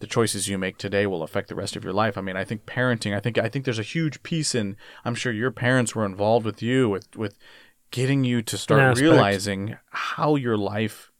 the 0.00 0.08
choices 0.08 0.48
you 0.48 0.58
make 0.58 0.78
today 0.78 1.06
will 1.06 1.22
affect 1.22 1.48
the 1.48 1.54
rest 1.54 1.76
of 1.76 1.84
your 1.84 1.92
life. 1.92 2.18
I 2.18 2.22
mean, 2.22 2.36
I 2.36 2.42
think 2.42 2.66
parenting, 2.66 3.16
I 3.16 3.20
think 3.20 3.38
I 3.38 3.48
think 3.48 3.64
there's 3.64 3.78
a 3.78 3.84
huge 3.84 4.24
piece 4.24 4.52
in 4.52 4.76
I'm 5.04 5.14
sure 5.14 5.32
your 5.32 5.52
parents 5.52 5.94
were 5.94 6.04
involved 6.04 6.44
with 6.44 6.60
you 6.60 6.88
with 6.88 7.14
with 7.14 7.38
getting 7.92 8.24
you 8.24 8.42
to 8.42 8.58
start 8.58 8.98
realizing 8.98 9.76
how 9.90 10.34
your 10.34 10.56
life 10.56 11.11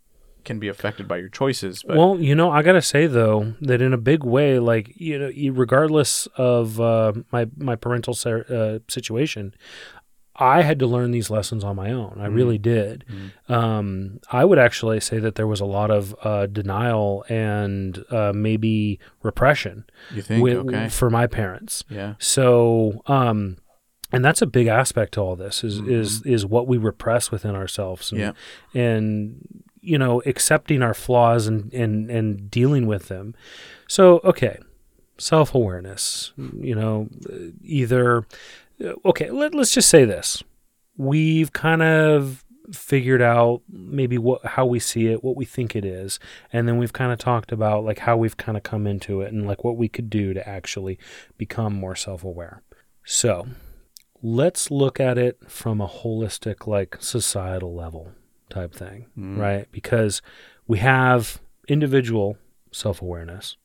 can 0.45 0.59
be 0.59 0.69
affected 0.69 1.07
by 1.09 1.17
your 1.19 1.29
choices. 1.29 1.83
But 1.87 1.97
well, 1.97 2.21
you 2.21 2.35
know, 2.35 2.51
I 2.51 2.63
gotta 2.63 2.83
say 2.83 3.07
though 3.07 3.55
that 3.61 3.81
in 3.83 3.93
a 3.93 3.99
big 3.99 4.25
way, 4.25 4.59
like 4.59 4.93
you 4.97 5.19
know, 5.19 5.31
regardless 5.55 6.27
of 6.37 6.81
uh, 6.81 7.13
my 7.31 7.49
my 7.57 7.77
parental 7.77 8.15
ser- 8.15 8.47
uh, 8.49 8.79
situation, 8.89 9.55
I 10.37 10.63
had 10.63 10.79
to 10.79 10.87
learn 10.87 11.11
these 11.11 11.29
lessons 11.31 11.63
on 11.63 11.77
my 11.77 11.93
own. 11.93 12.19
I 12.21 12.27
really 12.27 12.57
did. 12.59 13.05
Um, 13.49 14.19
I 14.31 14.45
would 14.45 14.59
actually 14.59 14.99
say 15.01 15.19
that 15.19 15.35
there 15.35 15.47
was 15.47 15.61
a 15.61 15.67
lot 15.67 15.91
of 15.91 16.15
uh, 16.23 16.47
denial 16.47 17.25
and 17.29 18.03
uh, 18.11 18.33
maybe 18.35 18.99
repression 19.23 19.85
you 20.13 20.23
think 20.23 20.43
with, 20.43 20.57
okay. 20.57 20.89
for 20.89 21.11
my 21.11 21.27
parents. 21.27 21.85
Yeah. 21.91 22.15
So, 22.19 23.03
um, 23.07 23.59
and 24.11 24.25
that's 24.25 24.41
a 24.43 24.47
big 24.47 24.67
aspect 24.67 25.15
to 25.15 25.21
all 25.21 25.37
this 25.37 25.63
is 25.65 25.81
Mhm. 25.81 25.91
is 25.91 26.23
is 26.25 26.47
what 26.47 26.67
we 26.67 26.77
repress 26.79 27.31
within 27.31 27.55
ourselves. 27.55 28.11
And, 28.13 28.21
Yeah. 28.21 28.33
and 28.75 29.62
you 29.83 29.99
know, 29.99 30.23
accepting 30.25 30.81
our 30.81 30.95
flaws 30.95 31.47
and 31.47 31.73
and 31.75 32.11
and 32.11 32.51
dealing 32.51 32.87
with 32.87 33.09
them. 33.09 33.35
So, 33.89 34.21
okay, 34.25 34.59
self 35.19 35.55
awareness. 35.55 36.33
You 36.37 36.75
know, 36.75 37.09
either 37.63 38.27
okay. 39.05 39.31
Let, 39.31 39.55
let's 39.55 39.75
just 39.75 39.89
say 39.89 40.05
this: 40.05 40.43
we've 40.97 41.53
kind 41.53 41.83
of 41.83 42.45
figured 42.73 43.21
out 43.21 43.61
maybe 43.69 44.17
what 44.17 44.45
how 44.47 44.65
we 44.65 44.79
see 44.79 45.09
it, 45.09 45.25
what 45.25 45.37
we 45.37 45.45
think 45.45 45.75
it 45.75 45.85
is, 45.85 46.21
and 46.53 46.67
then 46.69 46.79
we've 46.79 46.93
kind 46.93 47.13
of 47.13 47.19
talked 47.19 47.51
about 47.53 47.85
like 47.85 47.99
how 47.99 48.17
we've 48.17 48.37
kind 48.37 48.57
of 48.57 48.63
come 48.63 48.87
into 48.87 49.21
it 49.21 49.33
and 49.33 49.47
like 49.47 49.65
what 49.65 49.77
we 49.77 49.89
could 49.89 50.09
do 50.09 50.33
to 50.33 50.49
actually 50.49 50.99
become 51.37 51.75
more 51.75 51.97
self-aware. 51.97 52.63
So, 53.05 53.49
let's 54.23 54.71
look 54.71 55.01
at 55.01 55.19
it 55.19 55.51
from 55.51 55.81
a 55.81 55.89
holistic 55.89 56.69
like 56.69 56.97
societal 57.01 57.75
level 57.75 58.13
type 58.53 58.73
thing, 58.75 59.07
Mm. 59.19 59.39
right? 59.39 59.67
Because 59.73 60.23
we 60.69 60.79
have 60.79 61.41
individual 61.69 62.37
self-awareness, 62.71 63.57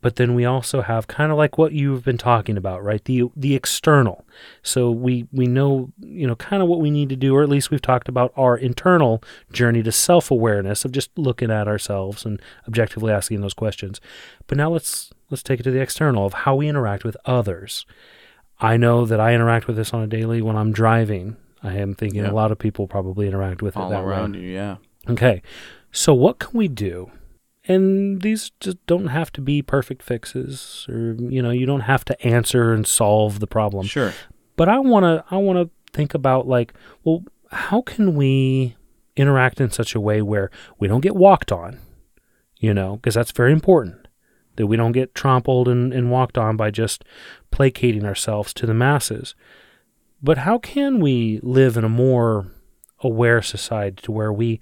but 0.00 0.16
then 0.16 0.34
we 0.34 0.44
also 0.44 0.82
have 0.82 1.06
kind 1.06 1.32
of 1.32 1.38
like 1.38 1.56
what 1.56 1.72
you've 1.72 2.04
been 2.04 2.18
talking 2.18 2.56
about, 2.58 2.84
right? 2.84 3.02
The 3.04 3.30
the 3.34 3.54
external. 3.54 4.24
So 4.62 4.90
we 4.90 5.26
we 5.32 5.46
know, 5.46 5.92
you 6.00 6.26
know, 6.26 6.36
kind 6.36 6.62
of 6.62 6.68
what 6.68 6.80
we 6.80 6.90
need 6.90 7.08
to 7.08 7.16
do 7.16 7.34
or 7.34 7.42
at 7.42 7.48
least 7.48 7.70
we've 7.70 7.80
talked 7.80 8.08
about 8.08 8.32
our 8.36 8.56
internal 8.56 9.22
journey 9.52 9.82
to 9.82 9.90
self-awareness 9.92 10.84
of 10.84 10.92
just 10.92 11.10
looking 11.16 11.50
at 11.50 11.68
ourselves 11.68 12.26
and 12.26 12.40
objectively 12.68 13.12
asking 13.12 13.40
those 13.40 13.54
questions. 13.54 14.00
But 14.46 14.58
now 14.58 14.70
let's 14.70 15.10
let's 15.30 15.42
take 15.42 15.60
it 15.60 15.62
to 15.64 15.70
the 15.70 15.80
external 15.80 16.26
of 16.26 16.34
how 16.44 16.54
we 16.56 16.68
interact 16.68 17.02
with 17.04 17.16
others. 17.24 17.86
I 18.60 18.76
know 18.76 19.04
that 19.06 19.20
I 19.20 19.34
interact 19.34 19.66
with 19.66 19.76
this 19.76 19.92
on 19.94 20.02
a 20.02 20.06
daily 20.06 20.42
when 20.42 20.56
I'm 20.56 20.70
driving. 20.72 21.36
I 21.64 21.74
am 21.78 21.94
thinking 21.94 22.22
Yeah. 22.22 22.30
a 22.30 22.32
lot 22.32 22.52
of 22.52 22.58
people 22.58 22.86
probably 22.86 23.26
interact 23.26 23.62
with 23.62 23.76
All 23.76 23.88
it 23.88 23.90
that 23.90 24.04
way. 24.04 24.10
around 24.10 24.34
you, 24.34 24.42
yeah. 24.42 24.76
Okay. 25.08 25.42
So 25.90 26.14
what 26.14 26.38
can 26.38 26.56
we 26.56 26.68
do? 26.68 27.10
And 27.66 28.20
these 28.22 28.50
just 28.60 28.84
don't 28.86 29.06
have 29.08 29.32
to 29.32 29.40
be 29.40 29.62
perfect 29.62 30.02
fixes 30.02 30.86
or 30.88 31.16
you 31.18 31.40
know, 31.42 31.50
you 31.50 31.64
don't 31.66 31.80
have 31.80 32.04
to 32.06 32.26
answer 32.26 32.72
and 32.72 32.86
solve 32.86 33.40
the 33.40 33.46
problem. 33.46 33.86
Sure. 33.86 34.12
But 34.56 34.68
I 34.68 34.78
want 34.78 35.04
to 35.04 35.24
I 35.34 35.38
want 35.38 35.58
to 35.58 35.70
think 35.92 36.12
about 36.14 36.46
like, 36.46 36.74
well, 37.04 37.24
how 37.50 37.80
can 37.80 38.14
we 38.14 38.76
interact 39.16 39.60
in 39.60 39.70
such 39.70 39.94
a 39.94 40.00
way 40.00 40.20
where 40.20 40.50
we 40.78 40.88
don't 40.88 41.00
get 41.00 41.16
walked 41.16 41.50
on? 41.52 41.78
You 42.58 42.74
know, 42.74 42.96
because 42.96 43.14
that's 43.14 43.32
very 43.32 43.52
important. 43.52 44.08
That 44.56 44.66
we 44.68 44.76
don't 44.76 44.92
get 44.92 45.14
trampled 45.14 45.66
and, 45.66 45.92
and 45.92 46.10
walked 46.10 46.38
on 46.38 46.56
by 46.56 46.70
just 46.70 47.04
placating 47.50 48.04
ourselves 48.04 48.52
to 48.54 48.66
the 48.66 48.74
masses. 48.74 49.34
But 50.24 50.38
how 50.38 50.58
can 50.58 51.00
we 51.00 51.38
live 51.42 51.76
in 51.76 51.84
a 51.84 51.88
more 51.88 52.46
aware 53.00 53.42
society 53.42 54.00
to 54.02 54.10
where 54.10 54.32
we 54.32 54.58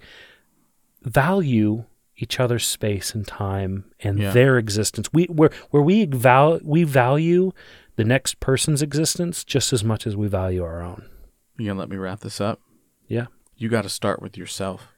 value 1.01 1.85
each 2.17 2.39
other's 2.39 2.65
space 2.65 3.15
and 3.15 3.25
time 3.27 3.85
and 4.01 4.19
Yeah. 4.19 4.31
their 4.31 4.57
existence. 4.57 5.11
We 5.13 5.23
where 5.25 5.49
where 5.71 5.81
we 5.81 6.05
val 6.05 6.59
we 6.63 6.83
value 6.83 7.51
the 7.95 8.03
next 8.03 8.39
person's 8.39 8.81
existence 8.81 9.43
just 9.43 9.73
as 9.73 9.83
much 9.83 10.05
as 10.05 10.15
we 10.15 10.27
value 10.27 10.63
our 10.63 10.81
own. 10.81 11.09
You 11.57 11.67
gonna 11.67 11.79
let 11.79 11.89
me 11.89 11.97
wrap 11.97 12.19
this 12.19 12.39
up? 12.41 12.59
Yeah. 13.07 13.27
You 13.55 13.69
got 13.69 13.83
to 13.83 13.89
start 13.89 14.21
with 14.21 14.37
yourself. 14.37 14.89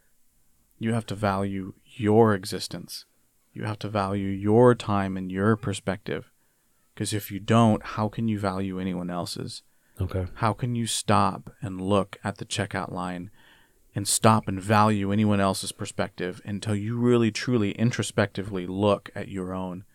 You 0.79 0.93
have 0.93 1.05
to 1.07 1.15
value 1.15 1.73
your 1.85 2.33
existence. 2.33 3.05
You 3.53 3.63
have 3.63 3.79
to 3.79 3.87
value 3.87 4.27
your 4.29 4.75
time 4.75 5.15
and 5.15 5.31
your 5.31 5.55
perspective. 5.55 6.31
Because 6.93 7.13
if 7.13 7.31
you 7.31 7.39
don't, 7.39 7.83
how 7.83 8.09
can 8.09 8.27
you 8.27 8.39
value 8.39 8.79
anyone 8.79 9.09
else's? 9.09 9.63
Okay. 9.99 10.27
How 10.35 10.53
can 10.53 10.75
you 10.75 10.87
stop 10.87 11.51
and 11.61 11.79
look 11.81 12.17
at 12.23 12.37
the 12.37 12.45
checkout 12.45 12.91
line 12.91 13.31
and 13.95 14.07
stop 14.07 14.47
and 14.47 14.61
value 14.61 15.11
anyone 15.11 15.39
else's 15.39 15.71
perspective 15.71 16.41
until 16.43 16.75
you 16.75 16.97
really, 16.97 17.31
truly, 17.31 17.71
introspectively 17.71 18.67
look 18.67 19.09
at 19.15 19.29
your 19.29 19.53
own? 19.53 19.85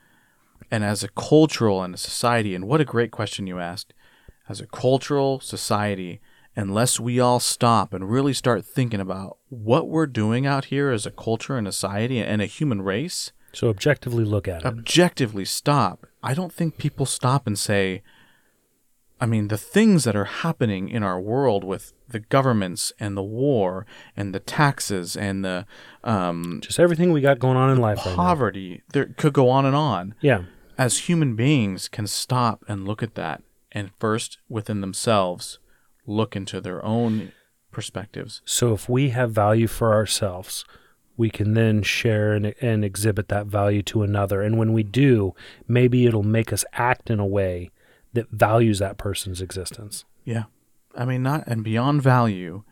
And 0.70 0.84
as 0.84 1.02
a 1.02 1.08
cultural 1.08 1.82
and 1.82 1.94
a 1.94 1.98
society, 1.98 2.54
and 2.54 2.66
what 2.66 2.80
a 2.80 2.84
great 2.84 3.10
question 3.10 3.46
you 3.46 3.58
asked, 3.58 3.92
as 4.48 4.60
a 4.60 4.66
cultural 4.66 5.40
society, 5.40 6.20
unless 6.56 6.98
we 6.98 7.20
all 7.20 7.40
stop 7.40 7.92
and 7.92 8.10
really 8.10 8.32
start 8.32 8.64
thinking 8.64 9.00
about 9.00 9.36
what 9.48 9.88
we're 9.88 10.06
doing 10.06 10.46
out 10.46 10.66
here 10.66 10.90
as 10.90 11.06
a 11.06 11.10
culture 11.10 11.56
and 11.56 11.68
a 11.68 11.72
society 11.72 12.20
and 12.20 12.40
a 12.40 12.46
human 12.46 12.82
race, 12.82 13.32
So 13.52 13.68
objectively 13.68 14.24
look 14.24 14.48
at 14.48 14.62
it. 14.62 14.66
objectively 14.66 15.44
stop. 15.44 16.06
I 16.22 16.34
don't 16.34 16.52
think 16.52 16.78
people 16.78 17.06
stop 17.06 17.46
and 17.46 17.58
say, 17.58 18.02
I 19.20 19.26
mean, 19.26 19.48
the 19.48 19.58
things 19.58 20.04
that 20.04 20.16
are 20.16 20.24
happening 20.24 20.88
in 20.88 21.02
our 21.02 21.20
world 21.20 21.62
with 21.62 21.92
the 22.08 22.20
governments 22.20 22.90
and 22.98 23.16
the 23.16 23.22
war 23.22 23.86
and 24.16 24.34
the 24.34 24.40
taxes 24.40 25.14
and 25.16 25.44
the 25.44 25.66
um, 26.02 26.60
just 26.62 26.80
everything 26.80 27.12
we 27.12 27.20
got 27.20 27.38
going 27.38 27.58
on 27.58 27.70
in 27.70 27.78
life 27.78 28.04
right 28.06 28.16
poverty, 28.16 28.82
there 28.92 29.06
could 29.18 29.34
go 29.34 29.50
on 29.50 29.66
and 29.66 29.76
on. 29.76 30.14
Yeah. 30.20 30.44
As 30.78 31.00
human 31.00 31.36
beings, 31.36 31.88
can 31.88 32.06
stop 32.06 32.64
and 32.66 32.86
look 32.86 33.02
at 33.02 33.14
that, 33.14 33.42
and 33.70 33.90
first 33.98 34.38
within 34.48 34.80
themselves, 34.80 35.58
look 36.06 36.34
into 36.34 36.58
their 36.60 36.82
own 36.82 37.32
perspectives. 37.70 38.40
So 38.46 38.72
if 38.72 38.88
we 38.88 39.10
have 39.10 39.32
value 39.32 39.66
for 39.66 39.92
ourselves, 39.92 40.64
we 41.18 41.28
can 41.28 41.52
then 41.52 41.82
share 41.82 42.32
and, 42.32 42.54
and 42.62 42.82
exhibit 42.82 43.28
that 43.28 43.46
value 43.46 43.82
to 43.82 44.02
another. 44.02 44.40
And 44.40 44.56
when 44.56 44.72
we 44.72 44.82
do, 44.82 45.34
maybe 45.68 46.06
it'll 46.06 46.22
make 46.22 46.50
us 46.50 46.64
act 46.72 47.10
in 47.10 47.20
a 47.20 47.26
way 47.26 47.70
that 48.12 48.30
values 48.30 48.78
that 48.78 48.98
person's 48.98 49.40
existence. 49.40 50.04
Yeah. 50.24 50.44
I 50.96 51.04
mean, 51.04 51.22
not, 51.22 51.44
and 51.46 51.62
beyond 51.62 52.02
value, 52.02 52.64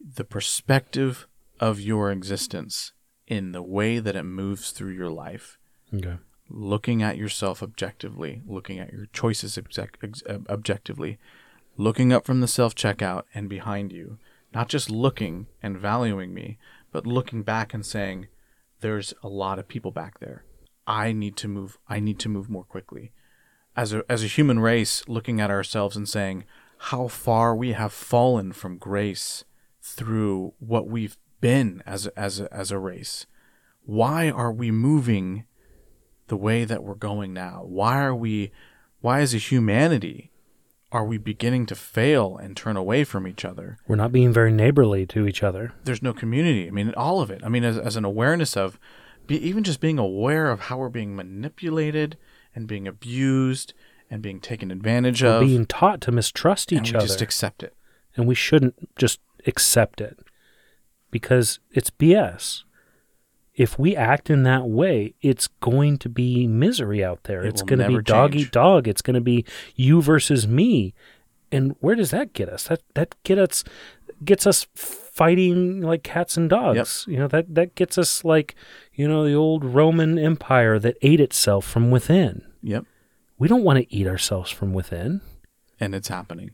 the 0.00 0.24
perspective 0.24 1.26
of 1.60 1.80
your 1.80 2.10
existence 2.10 2.92
in 3.26 3.52
the 3.52 3.62
way 3.62 3.98
that 3.98 4.16
it 4.16 4.24
moves 4.24 4.70
through 4.70 4.92
your 4.92 5.10
life. 5.10 5.58
Okay. 5.92 6.16
Looking 6.50 7.02
at 7.02 7.16
yourself 7.16 7.62
objectively, 7.62 8.42
looking 8.46 8.78
at 8.78 8.92
your 8.92 9.06
choices 9.06 9.56
object- 9.56 10.22
objectively, 10.26 11.18
looking 11.76 12.12
up 12.12 12.26
from 12.26 12.40
the 12.40 12.48
self 12.48 12.74
checkout 12.74 13.22
and 13.34 13.48
behind 13.48 13.92
you, 13.92 14.18
not 14.52 14.68
just 14.68 14.90
looking 14.90 15.46
and 15.62 15.78
valuing 15.78 16.34
me, 16.34 16.58
but 16.92 17.06
looking 17.06 17.42
back 17.42 17.72
and 17.72 17.84
saying, 17.84 18.28
there's 18.80 19.14
a 19.22 19.28
lot 19.28 19.58
of 19.58 19.68
people 19.68 19.90
back 19.90 20.20
there. 20.20 20.44
I 20.86 21.12
need 21.12 21.36
to 21.38 21.48
move. 21.48 21.78
I 21.88 22.00
need 22.00 22.18
to 22.20 22.28
move 22.28 22.50
more 22.50 22.64
quickly. 22.64 23.12
As 23.76 23.92
a 23.92 24.04
as 24.08 24.22
a 24.22 24.28
human 24.28 24.60
race, 24.60 25.02
looking 25.08 25.40
at 25.40 25.50
ourselves 25.50 25.96
and 25.96 26.08
saying 26.08 26.44
how 26.78 27.08
far 27.08 27.56
we 27.56 27.72
have 27.72 27.92
fallen 27.92 28.52
from 28.52 28.78
grace 28.78 29.44
through 29.82 30.54
what 30.58 30.86
we've 30.86 31.16
been 31.40 31.82
as 31.86 32.06
a, 32.06 32.18
as 32.18 32.40
a, 32.40 32.52
as 32.54 32.70
a 32.70 32.78
race. 32.78 33.26
Why 33.84 34.30
are 34.30 34.52
we 34.52 34.70
moving 34.70 35.44
the 36.28 36.36
way 36.36 36.64
that 36.64 36.82
we're 36.82 36.94
going 36.94 37.32
now? 37.32 37.64
Why 37.66 38.00
are 38.02 38.14
we? 38.14 38.52
Why 39.00 39.20
as 39.20 39.34
a 39.34 39.38
humanity 39.38 40.30
are 40.94 41.04
we 41.04 41.18
beginning 41.18 41.66
to 41.66 41.74
fail 41.74 42.36
and 42.36 42.56
turn 42.56 42.76
away 42.76 43.02
from 43.02 43.26
each 43.26 43.44
other? 43.44 43.78
We're 43.88 43.96
not 43.96 44.12
being 44.12 44.32
very 44.32 44.52
neighborly 44.52 45.04
to 45.06 45.26
each 45.26 45.42
other. 45.42 45.72
there's 45.82 46.02
no 46.02 46.12
community. 46.12 46.68
I 46.68 46.70
mean, 46.70 46.94
all 46.96 47.20
of 47.20 47.32
it. 47.32 47.42
I 47.44 47.48
mean, 47.48 47.64
as, 47.64 47.76
as 47.76 47.96
an 47.96 48.04
awareness 48.04 48.56
of, 48.56 48.78
be, 49.26 49.36
even 49.36 49.64
just 49.64 49.80
being 49.80 49.98
aware 49.98 50.52
of 50.52 50.60
how 50.60 50.78
we're 50.78 50.88
being 50.88 51.16
manipulated 51.16 52.16
and 52.54 52.66
being 52.66 52.86
abused 52.88 53.74
and 54.10 54.22
being 54.22 54.40
taken 54.40 54.70
advantage 54.70 55.22
We're 55.22 55.36
of, 55.36 55.40
being 55.42 55.66
taught 55.66 56.00
to 56.02 56.12
mistrust 56.12 56.72
and 56.72 56.80
each 56.86 56.92
we 56.92 56.98
other. 56.98 57.06
just 57.06 57.22
accept 57.22 57.62
it. 57.62 57.74
and 58.16 58.26
we 58.26 58.34
shouldn't 58.34 58.96
just 58.96 59.20
accept 59.46 60.00
it 60.00 60.18
because 61.10 61.58
it's 61.72 61.90
BS. 61.90 62.64
If 63.54 63.78
we 63.78 63.94
act 63.94 64.30
in 64.30 64.42
that 64.42 64.64
way, 64.68 65.14
it's 65.22 65.46
going 65.60 65.96
to 65.98 66.08
be 66.08 66.46
misery 66.48 67.04
out 67.04 67.24
there. 67.24 67.44
It 67.44 67.48
it's 67.50 67.62
going 67.62 67.78
to 67.78 67.86
be 67.88 68.02
dog 68.02 68.32
change. 68.32 68.46
eat 68.46 68.52
dog. 68.52 68.88
It's 68.88 69.02
going 69.02 69.14
to 69.14 69.20
be 69.20 69.44
you 69.76 70.02
versus 70.02 70.48
me. 70.48 70.92
And 71.52 71.76
where 71.78 71.94
does 71.94 72.10
that 72.10 72.32
get 72.32 72.48
us? 72.48 72.64
That 72.64 72.82
that 72.94 73.14
get 73.22 73.38
us 73.38 73.62
gets 74.24 74.44
us 74.44 74.66
fighting 75.14 75.80
like 75.80 76.02
cats 76.02 76.36
and 76.36 76.50
dogs. 76.50 77.04
You 77.08 77.18
know 77.18 77.28
that 77.28 77.54
that 77.54 77.74
gets 77.76 77.96
us 77.98 78.24
like 78.24 78.54
you 78.92 79.06
know 79.08 79.24
the 79.24 79.34
old 79.34 79.64
Roman 79.64 80.18
Empire 80.18 80.78
that 80.80 80.96
ate 81.02 81.20
itself 81.20 81.64
from 81.64 81.90
within. 81.90 82.42
Yep, 82.62 82.84
We 83.38 83.46
don't 83.48 83.62
want 83.62 83.78
to 83.78 83.94
eat 83.94 84.06
ourselves 84.06 84.50
from 84.50 84.72
within. 84.72 85.20
and 85.80 85.94
it's 85.94 86.08
happening. 86.08 86.50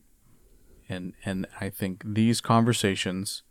And 0.89 1.15
and 1.25 1.47
I 1.61 1.71
think 1.71 2.03
these 2.05 2.41
conversations 2.41 3.43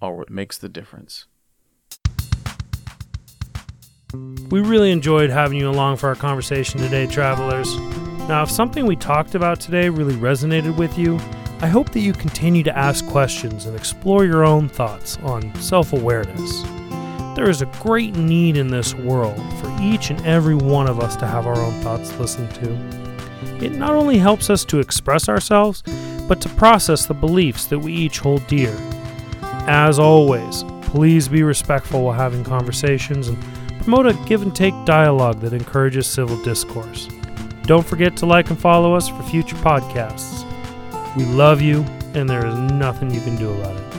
are 0.00 0.14
what 0.14 0.30
makes 0.30 0.58
the 0.58 0.68
difference. 0.68 1.26
We 4.50 4.60
really 4.60 4.90
enjoyed 4.92 5.30
having 5.30 5.58
you 5.58 5.68
along 5.68 5.96
for 5.96 6.08
our 6.08 6.14
conversation 6.14 6.80
today, 6.80 7.06
travelers. 7.06 7.76
Now, 8.28 8.44
if 8.44 8.50
something 8.50 8.86
we 8.86 8.94
talked 8.96 9.34
about 9.34 9.58
today 9.60 9.88
really 9.88 10.14
resonated 10.14 10.76
with 10.78 10.96
you, 10.96 11.18
I 11.64 11.68
hope 11.68 11.92
that 11.92 12.00
you 12.00 12.12
continue 12.12 12.62
to 12.62 12.76
ask 12.76 13.06
questions 13.06 13.64
and 13.64 13.74
explore 13.74 14.26
your 14.26 14.44
own 14.44 14.68
thoughts 14.68 15.16
on 15.22 15.50
self 15.62 15.94
awareness. 15.94 16.62
There 17.34 17.48
is 17.48 17.62
a 17.62 17.72
great 17.80 18.14
need 18.16 18.58
in 18.58 18.68
this 18.68 18.92
world 18.94 19.38
for 19.60 19.74
each 19.80 20.10
and 20.10 20.20
every 20.26 20.54
one 20.54 20.86
of 20.86 21.00
us 21.00 21.16
to 21.16 21.26
have 21.26 21.46
our 21.46 21.56
own 21.56 21.72
thoughts 21.80 22.14
listened 22.18 22.54
to. 22.56 23.64
It 23.64 23.72
not 23.72 23.94
only 23.94 24.18
helps 24.18 24.50
us 24.50 24.62
to 24.66 24.78
express 24.78 25.26
ourselves, 25.26 25.82
but 26.28 26.38
to 26.42 26.50
process 26.50 27.06
the 27.06 27.14
beliefs 27.14 27.64
that 27.68 27.78
we 27.78 27.94
each 27.94 28.18
hold 28.18 28.46
dear. 28.46 28.76
As 29.66 29.98
always, 29.98 30.64
please 30.82 31.28
be 31.28 31.44
respectful 31.44 32.04
while 32.04 32.12
having 32.12 32.44
conversations 32.44 33.28
and 33.28 33.42
promote 33.80 34.04
a 34.04 34.12
give 34.26 34.42
and 34.42 34.54
take 34.54 34.74
dialogue 34.84 35.40
that 35.40 35.54
encourages 35.54 36.06
civil 36.06 36.36
discourse. 36.42 37.08
Don't 37.62 37.86
forget 37.86 38.18
to 38.18 38.26
like 38.26 38.50
and 38.50 38.60
follow 38.60 38.92
us 38.94 39.08
for 39.08 39.22
future 39.22 39.56
podcasts. 39.56 40.43
We 41.16 41.24
love 41.24 41.62
you, 41.62 41.84
and 42.14 42.28
there 42.28 42.44
is 42.44 42.56
nothing 42.56 43.10
you 43.10 43.20
can 43.20 43.36
do 43.36 43.52
about 43.52 43.76
it. 43.76 43.93